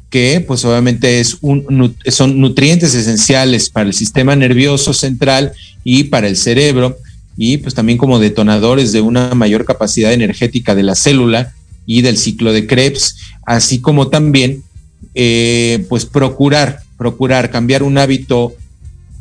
[0.09, 5.53] que pues obviamente es un, son nutrientes esenciales para el sistema nervioso central
[5.85, 6.97] y para el cerebro
[7.37, 11.55] y pues también como detonadores de una mayor capacidad energética de la célula
[11.87, 13.17] y del ciclo de Krebs,
[13.47, 14.63] así como también
[15.15, 18.55] eh, pues procurar, procurar cambiar un hábito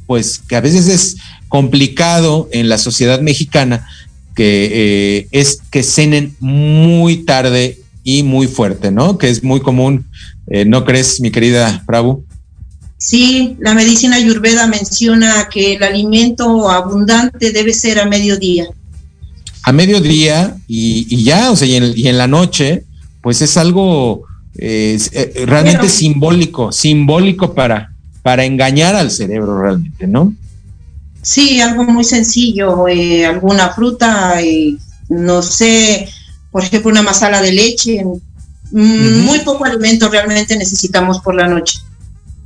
[0.08, 3.88] pues que a veces es complicado en la sociedad mexicana,
[4.36, 9.18] que eh, es que cenen muy tarde y muy fuerte, ¿no?
[9.18, 10.06] Que es muy común,
[10.48, 12.26] eh, ¿no crees, mi querida Prabhu?
[13.04, 18.68] Sí, la medicina ayurveda menciona que el alimento abundante debe ser a mediodía.
[19.64, 22.84] A mediodía y, y ya, o sea, y en, y en, la noche,
[23.24, 24.22] pues es algo
[24.56, 27.92] eh, eh, realmente Pero, simbólico, simbólico para,
[28.22, 30.36] para engañar al cerebro realmente, ¿no?
[31.24, 34.78] Sí, algo muy sencillo, eh, alguna fruta, eh,
[35.10, 36.08] no sé,
[36.52, 38.22] por ejemplo, una masala de leche, uh
[38.72, 39.24] -huh.
[39.24, 41.80] muy poco alimento realmente necesitamos por la noche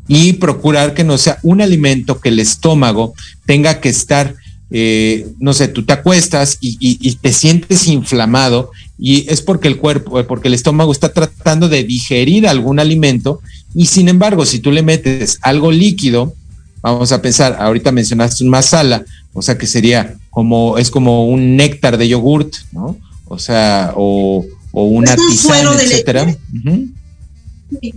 [0.07, 3.13] y procurar que no sea un alimento que el estómago
[3.45, 4.35] tenga que estar,
[4.69, 9.67] eh, no sé, tú te acuestas y, y, y, te sientes inflamado y es porque
[9.67, 13.41] el cuerpo, porque el estómago está tratando de digerir algún alimento
[13.73, 16.33] Y sin embargo, si tú le metes algo líquido,
[16.81, 19.03] vamos a pensar, ahorita mencionaste un masala,
[19.33, 22.97] o sea que sería como, es como un néctar de yogurt, ¿no?
[23.25, 26.35] O sea, o, una un tisana, etcétera.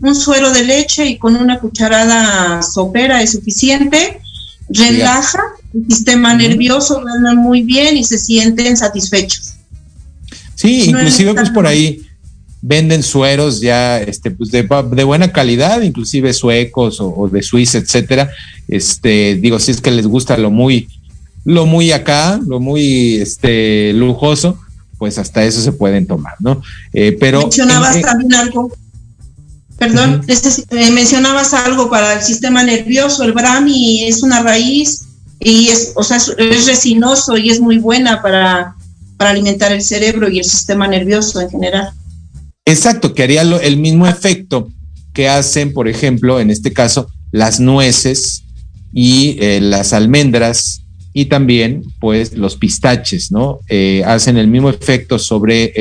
[0.03, 4.21] Un suero de leche y con una cucharada sopera es suficiente.
[4.69, 5.41] Relaja
[5.75, 9.55] el sistema nervioso, ganan muy bien y se sienten satisfechos.
[10.55, 12.03] Sí, inclusive pues por ahí
[12.61, 18.31] venden sueros ya este, pues de, buena calidad, inclusive suecos o, de Suiza, etcétera.
[18.67, 20.89] Este, digo, si es que les gusta lo muy,
[21.45, 24.59] lo muy acá, lo muy este, lujoso,
[24.99, 26.61] pues hasta eso se pueden tomar, ¿no?
[26.93, 28.73] Eh, pero mencionabas también algo.
[29.79, 33.23] Perdón, eh, mencionabas algo para el sistema nervioso.
[33.23, 35.05] El brahmi es una raíz
[35.39, 38.75] y es, o sea, es resinoso y es muy buena para,
[39.17, 41.93] para alimentar el cerebro y el sistema nervioso en general.
[42.65, 44.69] Exacto, que haría el mismo efecto
[45.13, 48.43] que hacen, por ejemplo, en este caso, las nueces
[48.93, 53.61] y eh, las almendras y también, pues, los pistaches, ¿no?
[53.69, 55.73] Eh, hacen el mismo efecto sobre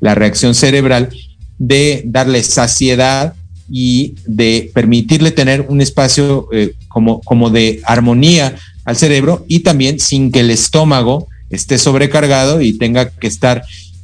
[0.00, 1.10] la reacción cerebral
[1.58, 3.34] de darle saciedad
[3.70, 9.98] y de permitirle tener un espacio eh, como, como de armonía al cerebro y también
[9.98, 13.62] sin que el estómago esté sobrecargado y tenga que estar.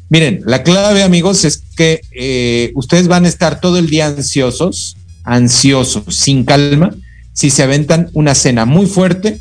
[0.09, 4.97] Miren, la clave, amigos, es que eh, ustedes van a estar todo el día ansiosos,
[5.25, 6.95] ansiosos, sin calma,
[7.33, 9.41] si se aventan una cena muy fuerte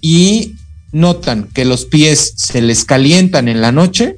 [0.00, 0.54] y
[0.92, 4.16] notan que los pies se les calientan en la noche,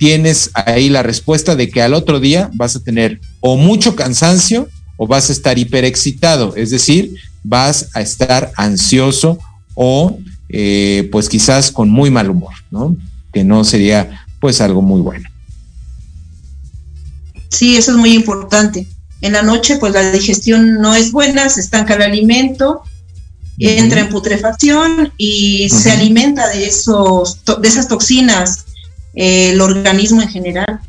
[0.00, 4.66] tienes ahí la respuesta de que al otro día vas a tener o mucho cansancio
[4.96, 9.38] o vas a estar hiperexcitado, es decir, vas a estar ansioso
[9.74, 12.96] o eh, pues quizás con muy mal humor, ¿no?
[13.30, 15.28] que no sería pues algo muy bueno.
[17.50, 18.86] Sí, eso es muy importante.
[19.20, 22.84] En la noche pues la digestión no es buena, se estanca el alimento,
[23.58, 28.64] entra en putrefacción y se alimenta de, esos, de esas toxinas
[29.14, 30.80] el organismo en general.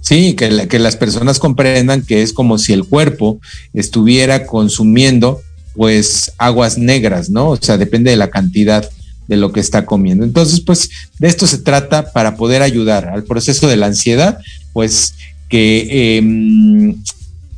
[0.00, 3.40] Sí, que, que las personas comprendan que es como si el cuerpo
[3.74, 5.40] estuviera consumiendo
[5.74, 7.50] pues aguas negras, ¿no?
[7.50, 8.88] O sea, depende de la cantidad
[9.28, 10.24] de lo que está comiendo.
[10.24, 14.38] Entonces, pues de esto se trata para poder ayudar al proceso de la ansiedad,
[14.72, 15.14] pues
[15.48, 16.96] que, em,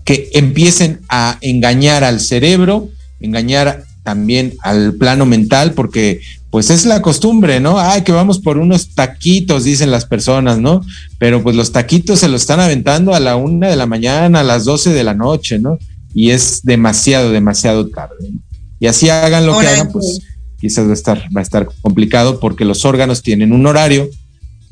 [0.05, 2.89] que empiecen a engañar al cerebro,
[3.21, 6.21] engañar también al plano mental, porque
[6.51, 7.79] pues es la costumbre, ¿no?
[7.79, 10.81] Ay, que vamos por unos taquitos, dicen las personas, ¿no?
[11.19, 14.45] Pero pues los taquitos se los están aventando a la una de la mañana, a
[14.45, 15.79] las doce de la noche, ¿no?
[16.15, 18.33] Y es demasiado, demasiado tarde.
[18.81, 20.21] Y así hagan lo que hagan, pues
[20.59, 24.09] quizás va a estar, va a estar complicado porque los órganos tienen un horario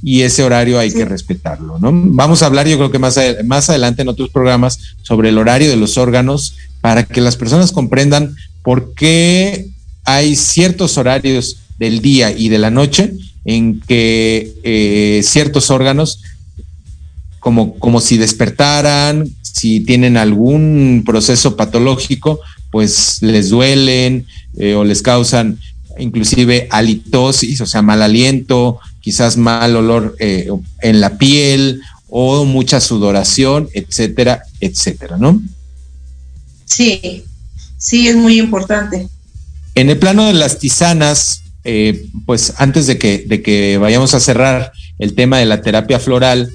[0.02, 1.90] y ese horario hay que respetarlo, ¿no?
[1.92, 5.68] Vamos a hablar, yo creo que más, más adelante en otros programas sobre el horario
[5.68, 9.68] de los órganos para que las personas comprendan por qué
[10.04, 13.12] hay ciertos horarios del día y de la noche
[13.44, 16.22] en que eh, ciertos órganos,
[17.38, 24.26] como, como si despertaran, si tienen algún proceso patológico, pues les duelen
[24.58, 25.58] eh, o les causan
[25.98, 30.48] inclusive halitosis, o sea, mal aliento, quizás mal olor eh,
[30.82, 35.40] en la piel o mucha sudoración, etcétera, etcétera, ¿no?
[36.64, 37.24] Sí,
[37.78, 39.08] sí, es muy importante.
[39.74, 44.20] En el plano de las tisanas, eh, pues antes de que, de que vayamos a
[44.20, 46.50] cerrar el tema de la terapia floral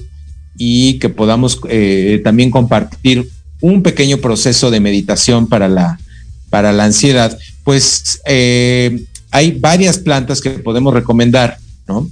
[0.56, 3.28] y que podamos eh, también compartir
[3.60, 5.98] un pequeño proceso de meditación para la,
[6.50, 12.10] para la ansiedad, pues hay varias plantas que podemos recomendar, ¿no?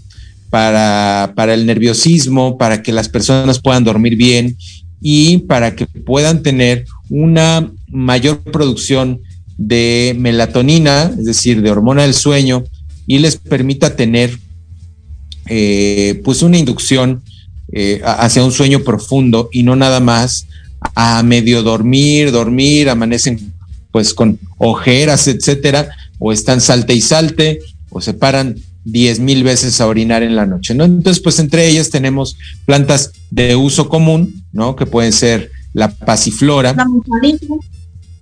[0.49, 4.57] Para, para el nerviosismo, para que las personas puedan dormir bien
[5.01, 9.21] y para que puedan tener una mayor producción
[9.57, 12.65] de melatonina, es decir, de hormona del sueño,
[13.11, 14.39] y les permita tener
[15.47, 17.25] eh, pues una inducción
[17.73, 20.47] eh, hacia un sueño profundo y no nada más
[20.95, 23.53] a medio dormir, dormir, amanecen
[23.91, 25.89] pues con ojeras, etcétera,
[26.21, 27.59] o están salte y salte,
[27.89, 28.55] o se paran
[28.85, 30.85] diez mil veces a orinar en la noche, ¿no?
[30.85, 34.77] Entonces, pues entre ellas tenemos plantas de uso común, ¿no?
[34.77, 36.75] Que pueden ser la pasiflora.
[36.75, 37.59] La manzanilla.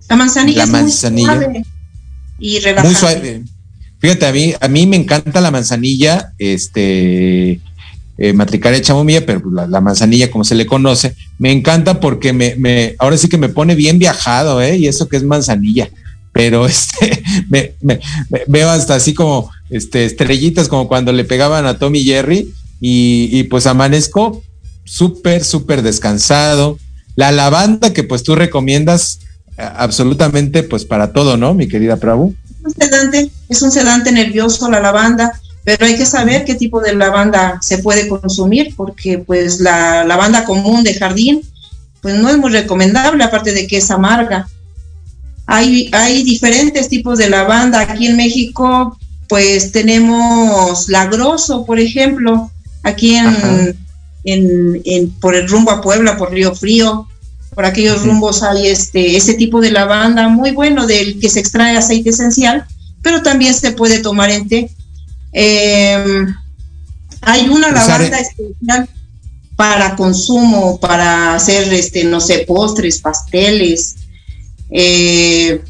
[0.08, 0.58] La manzanilla.
[0.64, 1.62] La manzanilla.
[2.38, 2.88] y relajante.
[2.88, 3.44] Muy suave.
[3.98, 7.60] Fíjate, a mí, a mí me encanta la manzanilla, este,
[8.18, 12.54] eh, matricaria chamomilla, pero pues, la, manzanilla, como se le conoce, me encanta porque me,
[12.56, 14.76] me, ahora sí que me pone bien viajado, ¿eh?
[14.76, 15.90] Y eso que es manzanilla
[16.38, 17.74] pero este, me,
[18.46, 23.66] veo hasta así como este, estrellitas como cuando le pegaban a Tommy Jerry y, pues
[23.66, 24.40] amanezco
[24.84, 26.78] súper, súper descansado,
[27.16, 29.18] La lavanda que pues tú recomiendas
[29.56, 32.36] absolutamente pues para todo, ¿no, mi querida Prabhu?
[32.58, 36.80] Es un sedante, es un sedante nervioso la lavanda, pero hay que saber qué tipo
[36.80, 41.42] de lavanda se puede consumir, porque pues la lavanda común de jardín
[42.00, 44.48] pues no es muy recomendable, aparte de que es amarga.
[45.46, 47.80] Hay, hay diferentes tipos de lavanda.
[47.80, 48.96] Aquí en México,
[49.28, 52.50] pues tenemos lagroso, por ejemplo,
[52.82, 53.76] aquí en,
[54.24, 57.08] en, por el rumbo a Puebla, por Río Frío,
[57.58, 61.76] por aquellos rumbos hay este, ese tipo de lavanda muy bueno del que se extrae
[61.76, 62.64] aceite esencial,
[63.02, 64.70] pero también se puede tomar en té.
[65.32, 66.32] Em,
[67.20, 68.88] hay una lavanda especial
[69.56, 73.96] para consumo, para hacer, este, no sé, postres, pasteles.
[74.70, 75.60] Eh,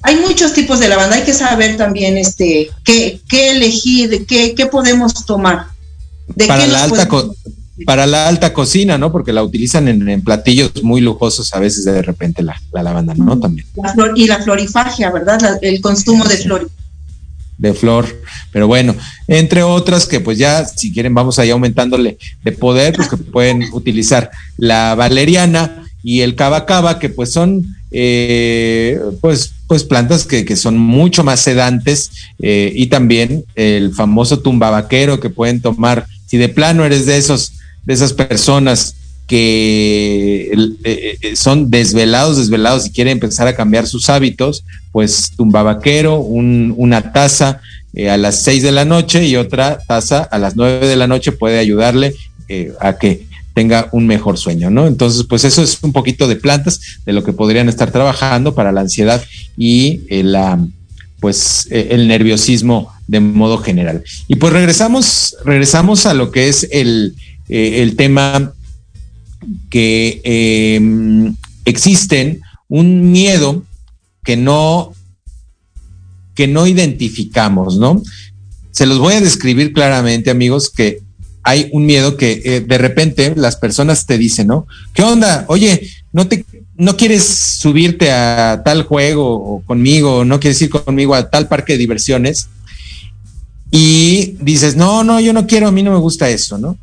[0.00, 4.64] hay muchos tipos de lavanda, hay que saber también este, qué, qué elegir, qué, qué
[4.64, 5.66] podemos tomar.
[6.48, 7.06] para, la alta
[7.84, 9.12] para la alta cocina, ¿no?
[9.12, 13.38] Porque la utilizan en, platillos muy lujosos a veces de repente la, lavanda, ¿no?
[13.38, 13.66] También.
[14.14, 15.58] y la florifagia, ¿verdad?
[15.62, 16.70] el consumo de flor
[17.58, 18.06] de flor.
[18.52, 18.94] Pero bueno,
[19.28, 23.64] entre otras que pues ya, si quieren, vamos ahí aumentándole de poder, pues que pueden
[23.72, 30.56] utilizar la valeriana y el cava cava, que pues son eh, pues, pues plantas que,
[30.56, 32.10] son mucho más sedantes
[32.40, 37.52] eh, y también el famoso tumbabaquero que pueden tomar, si de plano eres de esos,
[37.86, 38.94] de esas personas
[39.26, 40.52] que
[40.84, 47.12] eh, son desvelados, desvelados y quieren empezar a cambiar sus hábitos, pues tumbabaquero, un, una
[47.12, 47.60] taza
[47.94, 51.06] eh, a las seis de la noche y otra taza a las nueve de la
[51.06, 52.14] noche puede ayudarle
[52.48, 54.86] eh, a que tenga un mejor sueño, ¿no?
[54.86, 58.70] Entonces, pues eso es un poquito de plantas de lo que podrían estar trabajando para
[58.70, 59.24] la ansiedad
[59.56, 60.62] y la,
[61.20, 64.04] pues el nerviosismo de modo general.
[64.28, 67.14] Y pues regresamos, regresamos a lo que es el,
[67.48, 68.52] el tema
[69.70, 71.34] que em,
[71.64, 73.64] existen un miedo
[74.24, 74.92] que no,
[76.34, 78.02] que no identificamos, ¿no?
[78.72, 81.00] Se los voy a describir claramente, amigos, que
[81.42, 84.66] hay un miedo que eh, de repente las personas te dicen, ¿no?
[84.92, 85.44] ¿Qué onda?
[85.48, 86.44] Oye, no te
[86.76, 91.78] no quieres subirte a tal juego conmigo, no quieres ir conmigo a tal parque de
[91.78, 92.48] diversiones
[93.70, 96.76] y dices, no, no, yo no quiero, a mí no me gusta eso, ¿no?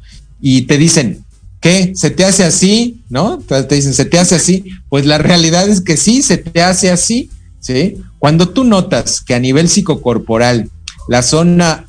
[0.45, 1.23] Y te dicen,
[1.61, 1.93] ¿qué?
[1.95, 2.99] ¿Se te hace así?
[3.09, 3.39] ¿No?
[3.39, 4.65] Te dicen, ¿se te hace así?
[4.89, 7.29] Pues la realidad es que sí, se te hace así,
[7.61, 7.95] ¿sí?
[8.19, 10.69] Cuando tú notas que a nivel psicocorporal,
[11.07, 11.85] la zona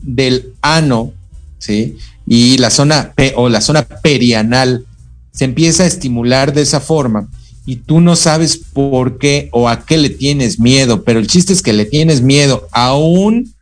[0.00, 1.12] del ano,
[1.60, 1.96] ¿sí?
[2.26, 4.84] Y la zona o la zona perianal
[5.30, 7.28] se empieza a estimular de esa forma
[7.64, 11.52] y tú no sabes por qué o a qué le tienes miedo, pero el chiste
[11.52, 13.54] es que le tienes miedo aún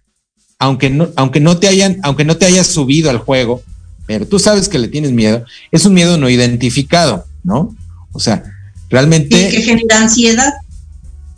[0.58, 3.62] aunque no, aunque no te hayan, aunque no te hayas subido al juego,
[4.06, 7.74] pero tú sabes que le tienes miedo, es un miedo no identificado, ¿no?
[8.12, 8.42] O sea,
[8.88, 9.48] realmente...
[9.50, 10.54] que genera ansiedad.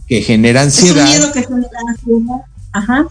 [0.07, 1.09] Que genera ansiedad.
[1.09, 2.41] Es un miedo que genera ansiedad.
[2.73, 3.07] Ajá.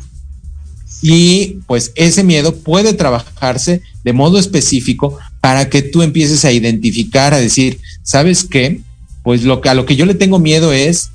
[1.01, 7.33] Y pues ese miedo puede trabajarse de modo específico para que tú empieces a identificar,
[7.33, 8.81] a decir, ¿sabes qué?
[9.23, 11.09] Pues lo que, a lo que yo le tengo miedo es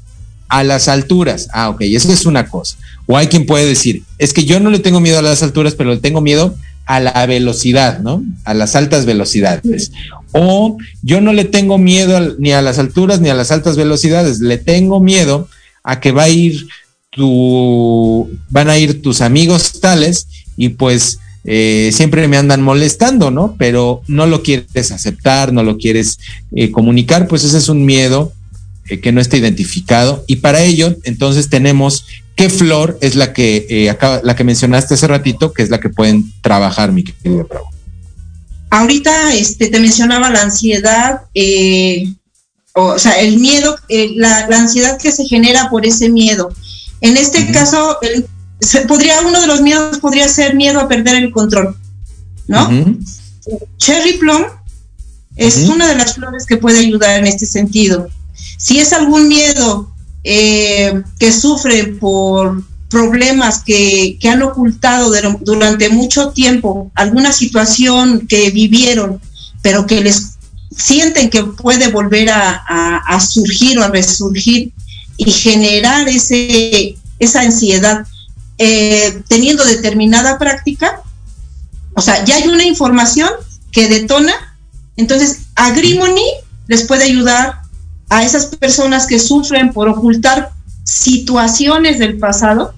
[0.49, 1.49] a las alturas.
[1.53, 2.77] Ah, ok, eso es una cosa.
[3.07, 5.75] O hay quien puede decir, es que yo no le tengo miedo a las alturas,
[5.75, 6.55] pero le tengo miedo
[6.87, 8.23] a la velocidad, ¿no?
[8.45, 9.93] A las altas velocidades.
[10.33, 14.41] O yo no le tengo miedo ni a las alturas ni a las altas velocidades,
[14.41, 15.49] le tengo miedo
[15.85, 16.67] a que va a ir
[17.11, 20.27] tu, van a ir tus amigos tales
[20.57, 23.57] y pues eh, siempre me andan molestando, ¿no?
[23.59, 26.19] Pero no lo quieres aceptar, no lo quieres
[26.53, 28.33] eh, comunicar, pues ese es un miedo
[28.89, 30.25] eh, que no está identificado.
[30.27, 32.07] Y para ello, entonces tenemos
[32.37, 35.91] ¿Qué flor es la que, eh, la que mencionaste hace ratito, que es la que
[35.91, 37.69] pueden trabajar, mi querido Bravo?
[38.71, 42.11] Ahorita este, te mencionaba la ansiedad, eh,
[42.73, 46.49] o, sea, el miedo, eh, la, ansiedad que se genera por ese miedo.
[47.03, 47.99] En este caso,
[48.89, 51.77] podría, uno de los miedos podría ser miedo a perder el control,
[52.47, 52.71] ¿no?
[53.77, 54.43] Cherry plum
[55.37, 58.09] es una de las flores que puede ayudar en este sentido.
[58.57, 59.92] Si es algún miedo
[60.25, 62.63] eh, que sufren por
[62.93, 65.11] problemas que, han ocultado
[65.41, 69.21] durante mucho tiempo, alguna situación que vivieron,
[69.63, 70.35] pero que les
[70.77, 74.73] sienten que puede volver a, surgir o a resurgir
[75.17, 78.07] y generar ese, esa ansiedad,
[78.59, 81.01] eh, teniendo determinada práctica,
[81.95, 83.31] o sea, ya hay una información
[83.71, 84.35] que detona,
[84.97, 86.27] entonces Agrimony
[86.69, 87.62] les puede ayudar
[88.13, 90.51] a esas personas que sufren por ocultar
[90.85, 92.75] situaciones del pasado,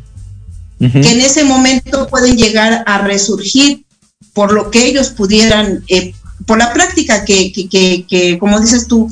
[0.78, 3.84] que en ese momento pueden llegar a resurgir
[4.32, 6.14] por lo que ellos pudieran eh,
[6.46, 9.10] por la práctica que, que, que, que, como dices tú,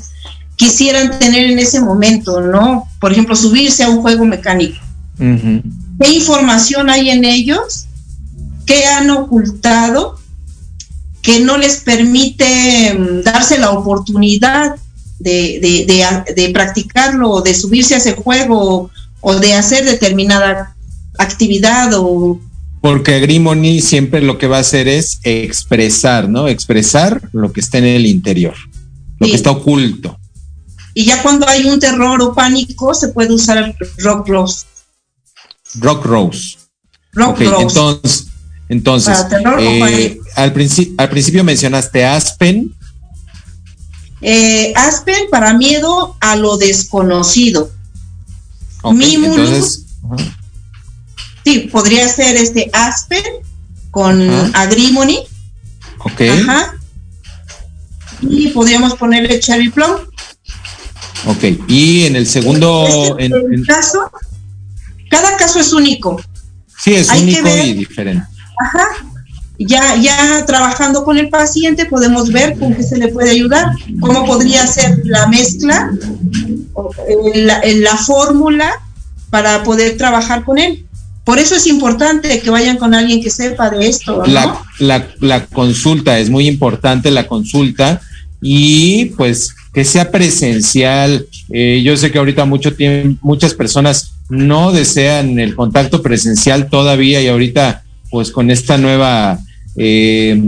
[0.54, 2.84] quisieran tener en ese momento, ¿no?
[3.00, 4.78] Por ejemplo, subirse a un juego mecánico.
[5.18, 7.86] ¿Qué información hay en ellos?
[8.64, 10.18] ¿Qué han ocultado?
[11.20, 14.76] Que no les permite mm, darse la oportunidad
[15.22, 20.74] de, de, de de practicarlo, o de subirse a ese juego, o de hacer determinada
[21.18, 22.40] actividad o
[22.80, 26.48] Porque Grimony siempre lo que va a hacer es expresar, ¿no?
[26.48, 28.54] Expresar lo que está en el interior,
[29.18, 30.18] lo que está oculto.
[30.94, 34.66] y ya cuando hay un terror o pánico se puede usar rock rose.
[35.80, 36.58] Rock Rose.
[37.14, 37.62] Rock Rose.
[37.62, 38.26] entonces,
[38.68, 39.26] entonces
[39.58, 40.52] eh, al,
[40.98, 42.74] al principio mencionaste Aspen,
[44.22, 47.70] Eh, Aspen para miedo a lo desconocido.
[48.84, 49.36] Mimulus.
[49.38, 49.78] entonces,
[51.44, 53.22] Sí, podría ser este Aspen
[53.90, 54.62] con Ajá.
[54.62, 55.18] Agrimony.
[55.98, 56.74] ok, Ajá.
[58.22, 59.90] Y podríamos ponerle Cherry Plum.
[61.26, 62.86] ok, y en el segundo,
[63.18, 64.08] Este, en- el en- caso,
[65.10, 66.20] cada caso es único.
[66.78, 68.24] sí, es hay que único y diferente.
[68.60, 68.86] Ajá.
[69.58, 73.66] Ya, ya trabajando con el paciente podemos ver con qué se le puede ayudar,
[74.00, 75.90] cómo podría ser la mezcla,
[77.08, 78.70] eh, la, eh, la fórmula
[79.30, 80.84] para poder trabajar con él.
[81.24, 84.24] Por eso es importante que vayan con alguien que sepa de esto.
[84.26, 88.00] La, la, la consulta, es muy importante la consulta
[88.40, 91.26] y pues que sea presencial.
[91.50, 97.22] Eh, yo sé que ahorita mucho tiempo, muchas personas no desean el contacto presencial todavía
[97.22, 99.40] y ahorita pues con esta nueva
[99.74, 100.40] eh,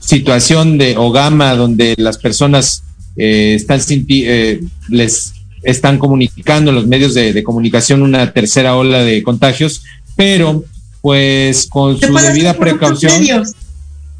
[0.00, 2.84] situación de o gama donde las personas
[3.16, 5.34] eh, están eh, les
[5.64, 9.82] están comunicando en los medios de, de comunicación una tercera ola de contagios,
[10.14, 10.64] pero
[11.02, 13.44] pues con su debida precaución.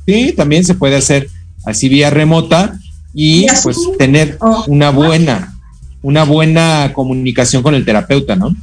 [0.04, 1.28] Sí, también se puede hacer
[1.64, 2.78] así vía remota
[3.14, 5.56] y pues tener una buena,
[6.02, 8.54] una buena comunicación con el terapeuta, ¿no?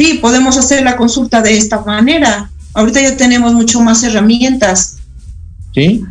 [0.00, 2.50] Sí, podemos hacer la consulta de esta manera.
[2.72, 4.96] Ahorita ya tenemos mucho más herramientas.
[5.74, 6.02] Sí,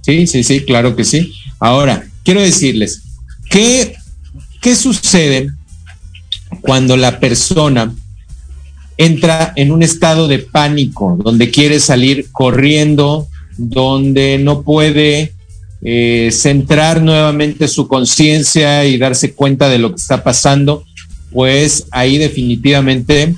[0.00, 1.34] sí, sí, sí, claro que sí.
[1.60, 3.02] Ahora, quiero decirles,
[3.50, 3.96] ¿qué,
[4.62, 5.50] qué sucede
[6.62, 7.94] cuando la persona
[8.96, 15.34] entra en un estado de pánico, donde quiere salir corriendo, donde no puede
[15.82, 20.86] eh, centrar nuevamente su conciencia y darse cuenta de lo que está pasando?
[21.32, 23.34] Pues ahí definitivamente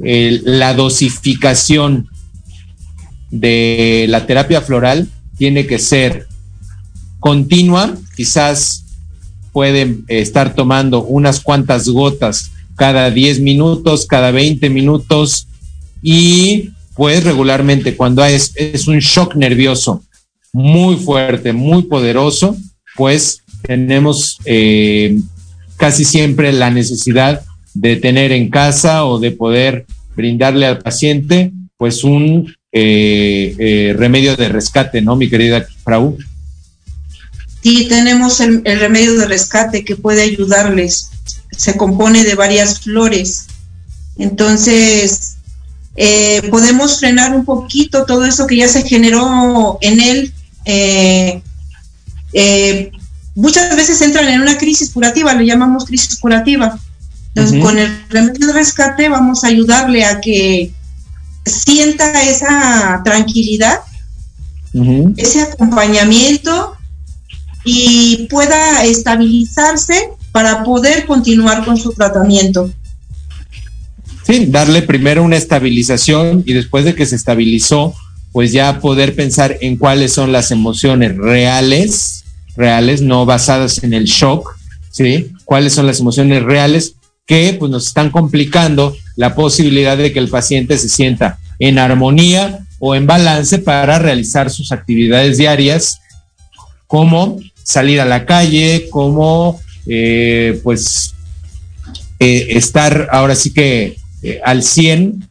[0.00, 2.08] eh, la dosificación
[3.30, 6.26] de la terapia floral tiene que ser
[7.20, 8.84] continua, quizás
[9.52, 15.46] pueden estar tomando unas cuantas gotas cada 10 minutos, cada 20 minutos
[16.02, 18.52] y pues regularmente cuando es,
[18.86, 20.02] un shock nervioso
[20.52, 22.56] muy fuerte, muy poderoso,
[22.96, 25.18] pues tenemos eh,
[25.76, 27.42] casi siempre la necesidad
[27.74, 34.36] de tener en casa o de poder brindarle al paciente pues un eh, eh, remedio
[34.36, 36.16] de rescate, ¿no, mi querida Frau?
[37.62, 41.10] Sí, tenemos el, remedio de rescate que puede ayudarles.
[41.56, 43.46] Se compone de varias flores.
[44.16, 45.36] Entonces,
[45.96, 50.32] eh, podemos frenar un poquito todo eso que ya se generó en él.
[53.34, 56.78] Muchas veces entran en una crisis curativa, le llamamos crisis curativa.
[57.34, 60.72] Entonces, con el remedio de rescate vamos a ayudarle a que
[61.44, 63.80] sienta esa tranquilidad,
[65.16, 66.76] ese acompañamiento
[67.64, 72.70] y pueda estabilizarse para poder continuar con su tratamiento.
[74.24, 77.94] Sí, darle primero una estabilización y después de que se estabilizó,
[78.32, 82.23] pues ya poder pensar en cuáles son las emociones reales,
[82.56, 84.56] reales, no basadas en el shock,
[84.90, 85.32] ¿sí?
[85.44, 86.96] Cuáles son las emociones reales
[87.26, 92.60] que pues nos están complicando la posibilidad de que el paciente se sienta en armonía
[92.78, 96.00] o en balance para realizar sus actividades diarias,
[96.86, 101.14] como salir a la calle, como eh, pues
[102.18, 105.28] eh, estar ahora sí que eh, al 100,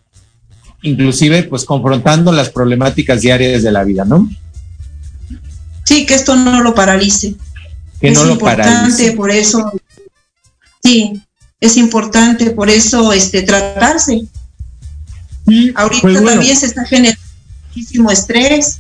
[0.81, 4.29] inclusive pues confrontando las problemáticas diarias de la vida, ¿no?
[5.85, 7.35] Sí, que esto no lo paralice.
[7.99, 9.11] Que es no lo importante, paralice.
[9.13, 9.71] por eso,
[10.83, 11.21] sí,
[11.59, 14.23] es importante por eso este tratarse.
[15.75, 16.31] Ahorita pues bueno.
[16.31, 17.19] también se está generando
[17.67, 18.79] muchísimo estrés,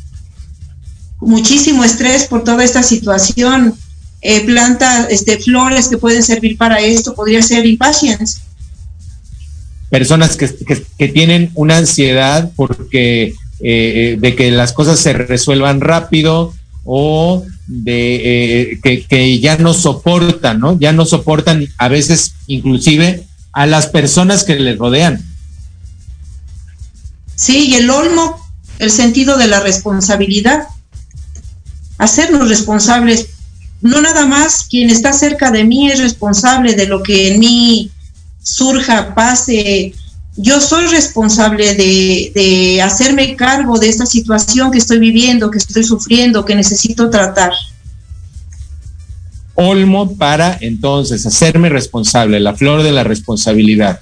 [1.19, 3.73] muchísimo estrés por toda esta situación.
[4.21, 8.39] Eh, plantas, este, flores que pueden servir para esto, podría ser impatience.
[9.89, 15.81] Personas que, que- que tienen una ansiedad porque eh, de que las cosas se resuelvan
[15.81, 16.53] rápido
[16.85, 20.77] o de que, que, ya no soportan, ¿no?
[20.79, 25.23] Ya no soportan a veces inclusive a las personas que les rodean.
[27.35, 28.39] Sí, y el olmo,
[28.79, 30.67] el sentido de la responsabilidad,
[31.97, 33.27] hacernos responsables.
[33.81, 37.91] No nada más quien está cerca de mí es responsable de lo que en mí
[38.41, 39.93] surja, pase.
[40.35, 45.83] Yo soy responsable de, de hacerme cargo de esta situación que estoy viviendo, que estoy
[45.83, 47.51] sufriendo, que necesito tratar.
[49.55, 53.99] Olmo para entonces hacerme responsable, la flor de la responsabilidad.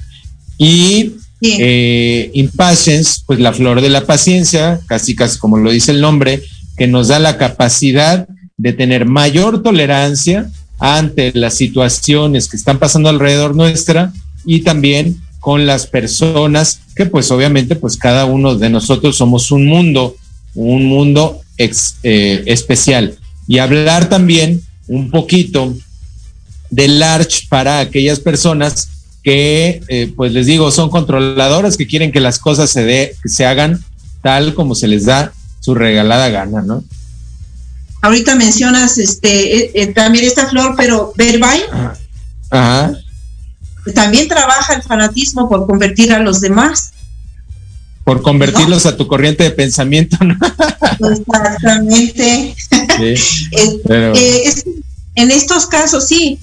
[0.57, 5.99] Y eh, impatience, pues la flor de la paciencia, casi casi como lo dice el
[5.99, 6.43] nombre,
[6.77, 8.27] que nos da la capacidad
[8.57, 14.13] de tener mayor tolerancia ante las situaciones que están pasando alrededor nuestra
[14.45, 19.65] y también con las personas que pues obviamente pues cada uno de nosotros somos un
[19.65, 20.15] mundo,
[20.55, 23.17] un mundo eh, especial.
[23.47, 25.75] Y hablar también un poquito
[26.69, 28.87] del large para aquellas personas
[29.23, 33.29] que, eh, pues les digo, son controladoras, que quieren que las cosas se, de, que
[33.29, 33.83] se hagan
[34.21, 36.83] tal como se les da su regalada gana, ¿no?
[38.01, 41.61] Ahorita mencionas este eh, también esta flor, pero Verbay
[42.49, 42.93] Ajá.
[43.93, 46.91] También trabaja el fanatismo por convertir a los demás.
[48.03, 50.35] Por convertirlos a tu corriente de pensamiento, ¿no?
[51.11, 52.55] Exactamente.
[55.15, 56.39] en estos casos, sí.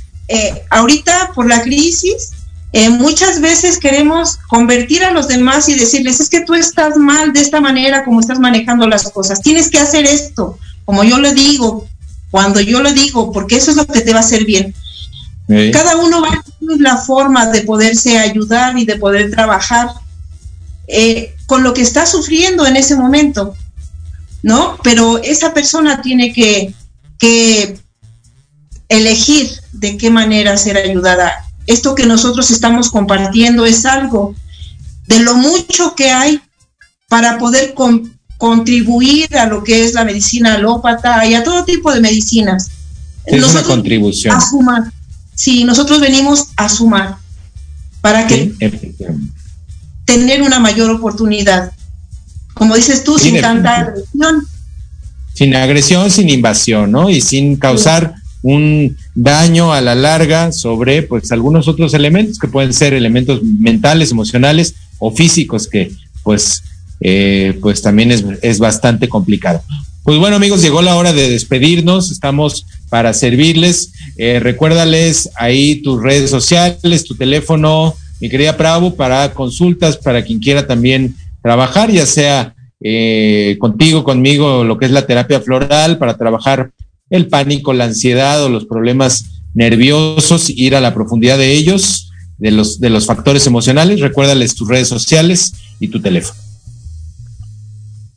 [0.70, 2.32] ahorita por la crisis,
[2.72, 7.32] eh, muchas veces queremos convertir a los demás y decirles, es que tú estás mal
[7.32, 11.32] de esta manera como estás manejando las cosas, tienes que hacer esto, como yo le
[11.32, 11.86] digo,
[12.30, 14.74] cuando yo le digo, porque eso es lo que te va a hacer bien.
[15.72, 19.88] Cada uno va a tener la forma de poderse ayudar y de poder trabajar
[20.86, 23.55] eh, con lo que está sufriendo en ese momento,
[24.42, 24.78] ¿no?
[24.82, 26.74] Pero esa persona tiene que,
[27.18, 27.78] que
[28.90, 34.34] elegir de qué manera ser ayudada esto que nosotros estamos compartiendo es algo
[35.07, 36.40] de lo mucho que hay
[37.09, 37.74] para poder
[38.38, 42.70] contribuir a lo que es la medicina alópata y a todo tipo de medicinas.
[43.26, 44.34] Es una contribución.
[44.34, 44.40] A
[45.39, 47.14] Sí, nosotros venimos a sumar
[48.01, 48.53] para que
[50.05, 51.70] tener una mayor oportunidad.
[52.55, 54.45] Como dices tú, sin tanta agresión.
[55.34, 57.09] Sin agresión, sin invasión, ¿no?
[57.09, 62.74] Y sin causar un daño a la larga sobre pues algunos otros elementos que pueden
[62.74, 65.93] ser elementos mentales, emocionales o físicos que
[66.24, 66.64] pues
[67.01, 69.62] eh, pues también es, es bastante complicado.
[70.03, 73.93] Pues bueno amigos, llegó la hora de despedirnos, estamos para servirles.
[74.18, 80.40] Eh, recuérdales ahí tus redes sociales, tu teléfono, mi querida Bravo, para consultas, para quien
[80.40, 86.16] quiera también trabajar, ya sea eh, contigo, conmigo, lo que es la terapia floral, para
[86.16, 86.72] trabajar
[87.10, 92.50] el pánico, la ansiedad o los problemas nerviosos, ir a la profundidad de ellos, de
[92.50, 94.00] los, de los factores emocionales.
[94.00, 96.38] Recuérdales tus redes sociales y tu teléfono.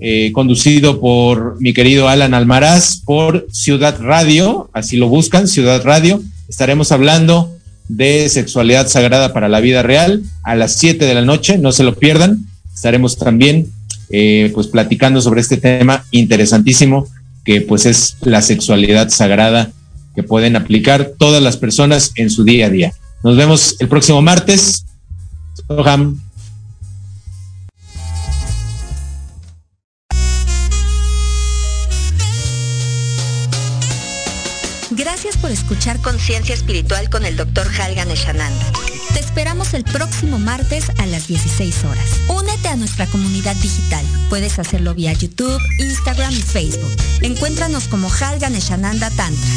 [0.00, 6.22] eh, conducido por mi querido Alan Almaraz por Ciudad Radio, así lo buscan, Ciudad Radio.
[6.48, 7.54] Estaremos hablando
[7.88, 11.84] de sexualidad sagrada para la vida real a las 7 de la noche, no se
[11.84, 12.46] lo pierdan.
[12.74, 13.70] Estaremos también
[14.10, 17.06] eh, pues platicando sobre este tema interesantísimo
[17.44, 19.72] que pues es la sexualidad sagrada
[20.14, 22.92] que pueden aplicar todas las personas en su día a día.
[23.22, 24.84] Nos vemos el próximo martes.
[25.68, 26.20] Soham.
[34.90, 37.66] Gracias por escuchar Conciencia Espiritual con el Dr.
[37.68, 38.66] Halgan Eshananda.
[39.14, 42.20] Te esperamos el próximo martes a las 16 horas.
[42.28, 44.06] Únete a nuestra comunidad digital.
[44.28, 46.96] Puedes hacerlo vía YouTube, Instagram y Facebook.
[47.20, 49.50] Encuéntranos como Halganeshananda Tantra.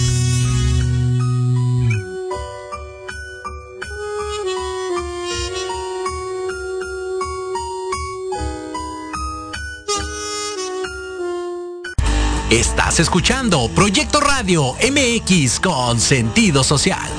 [12.50, 17.10] Estás escuchando Proyecto Radio MX con sentido social.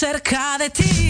[0.00, 1.09] Cerca de ti.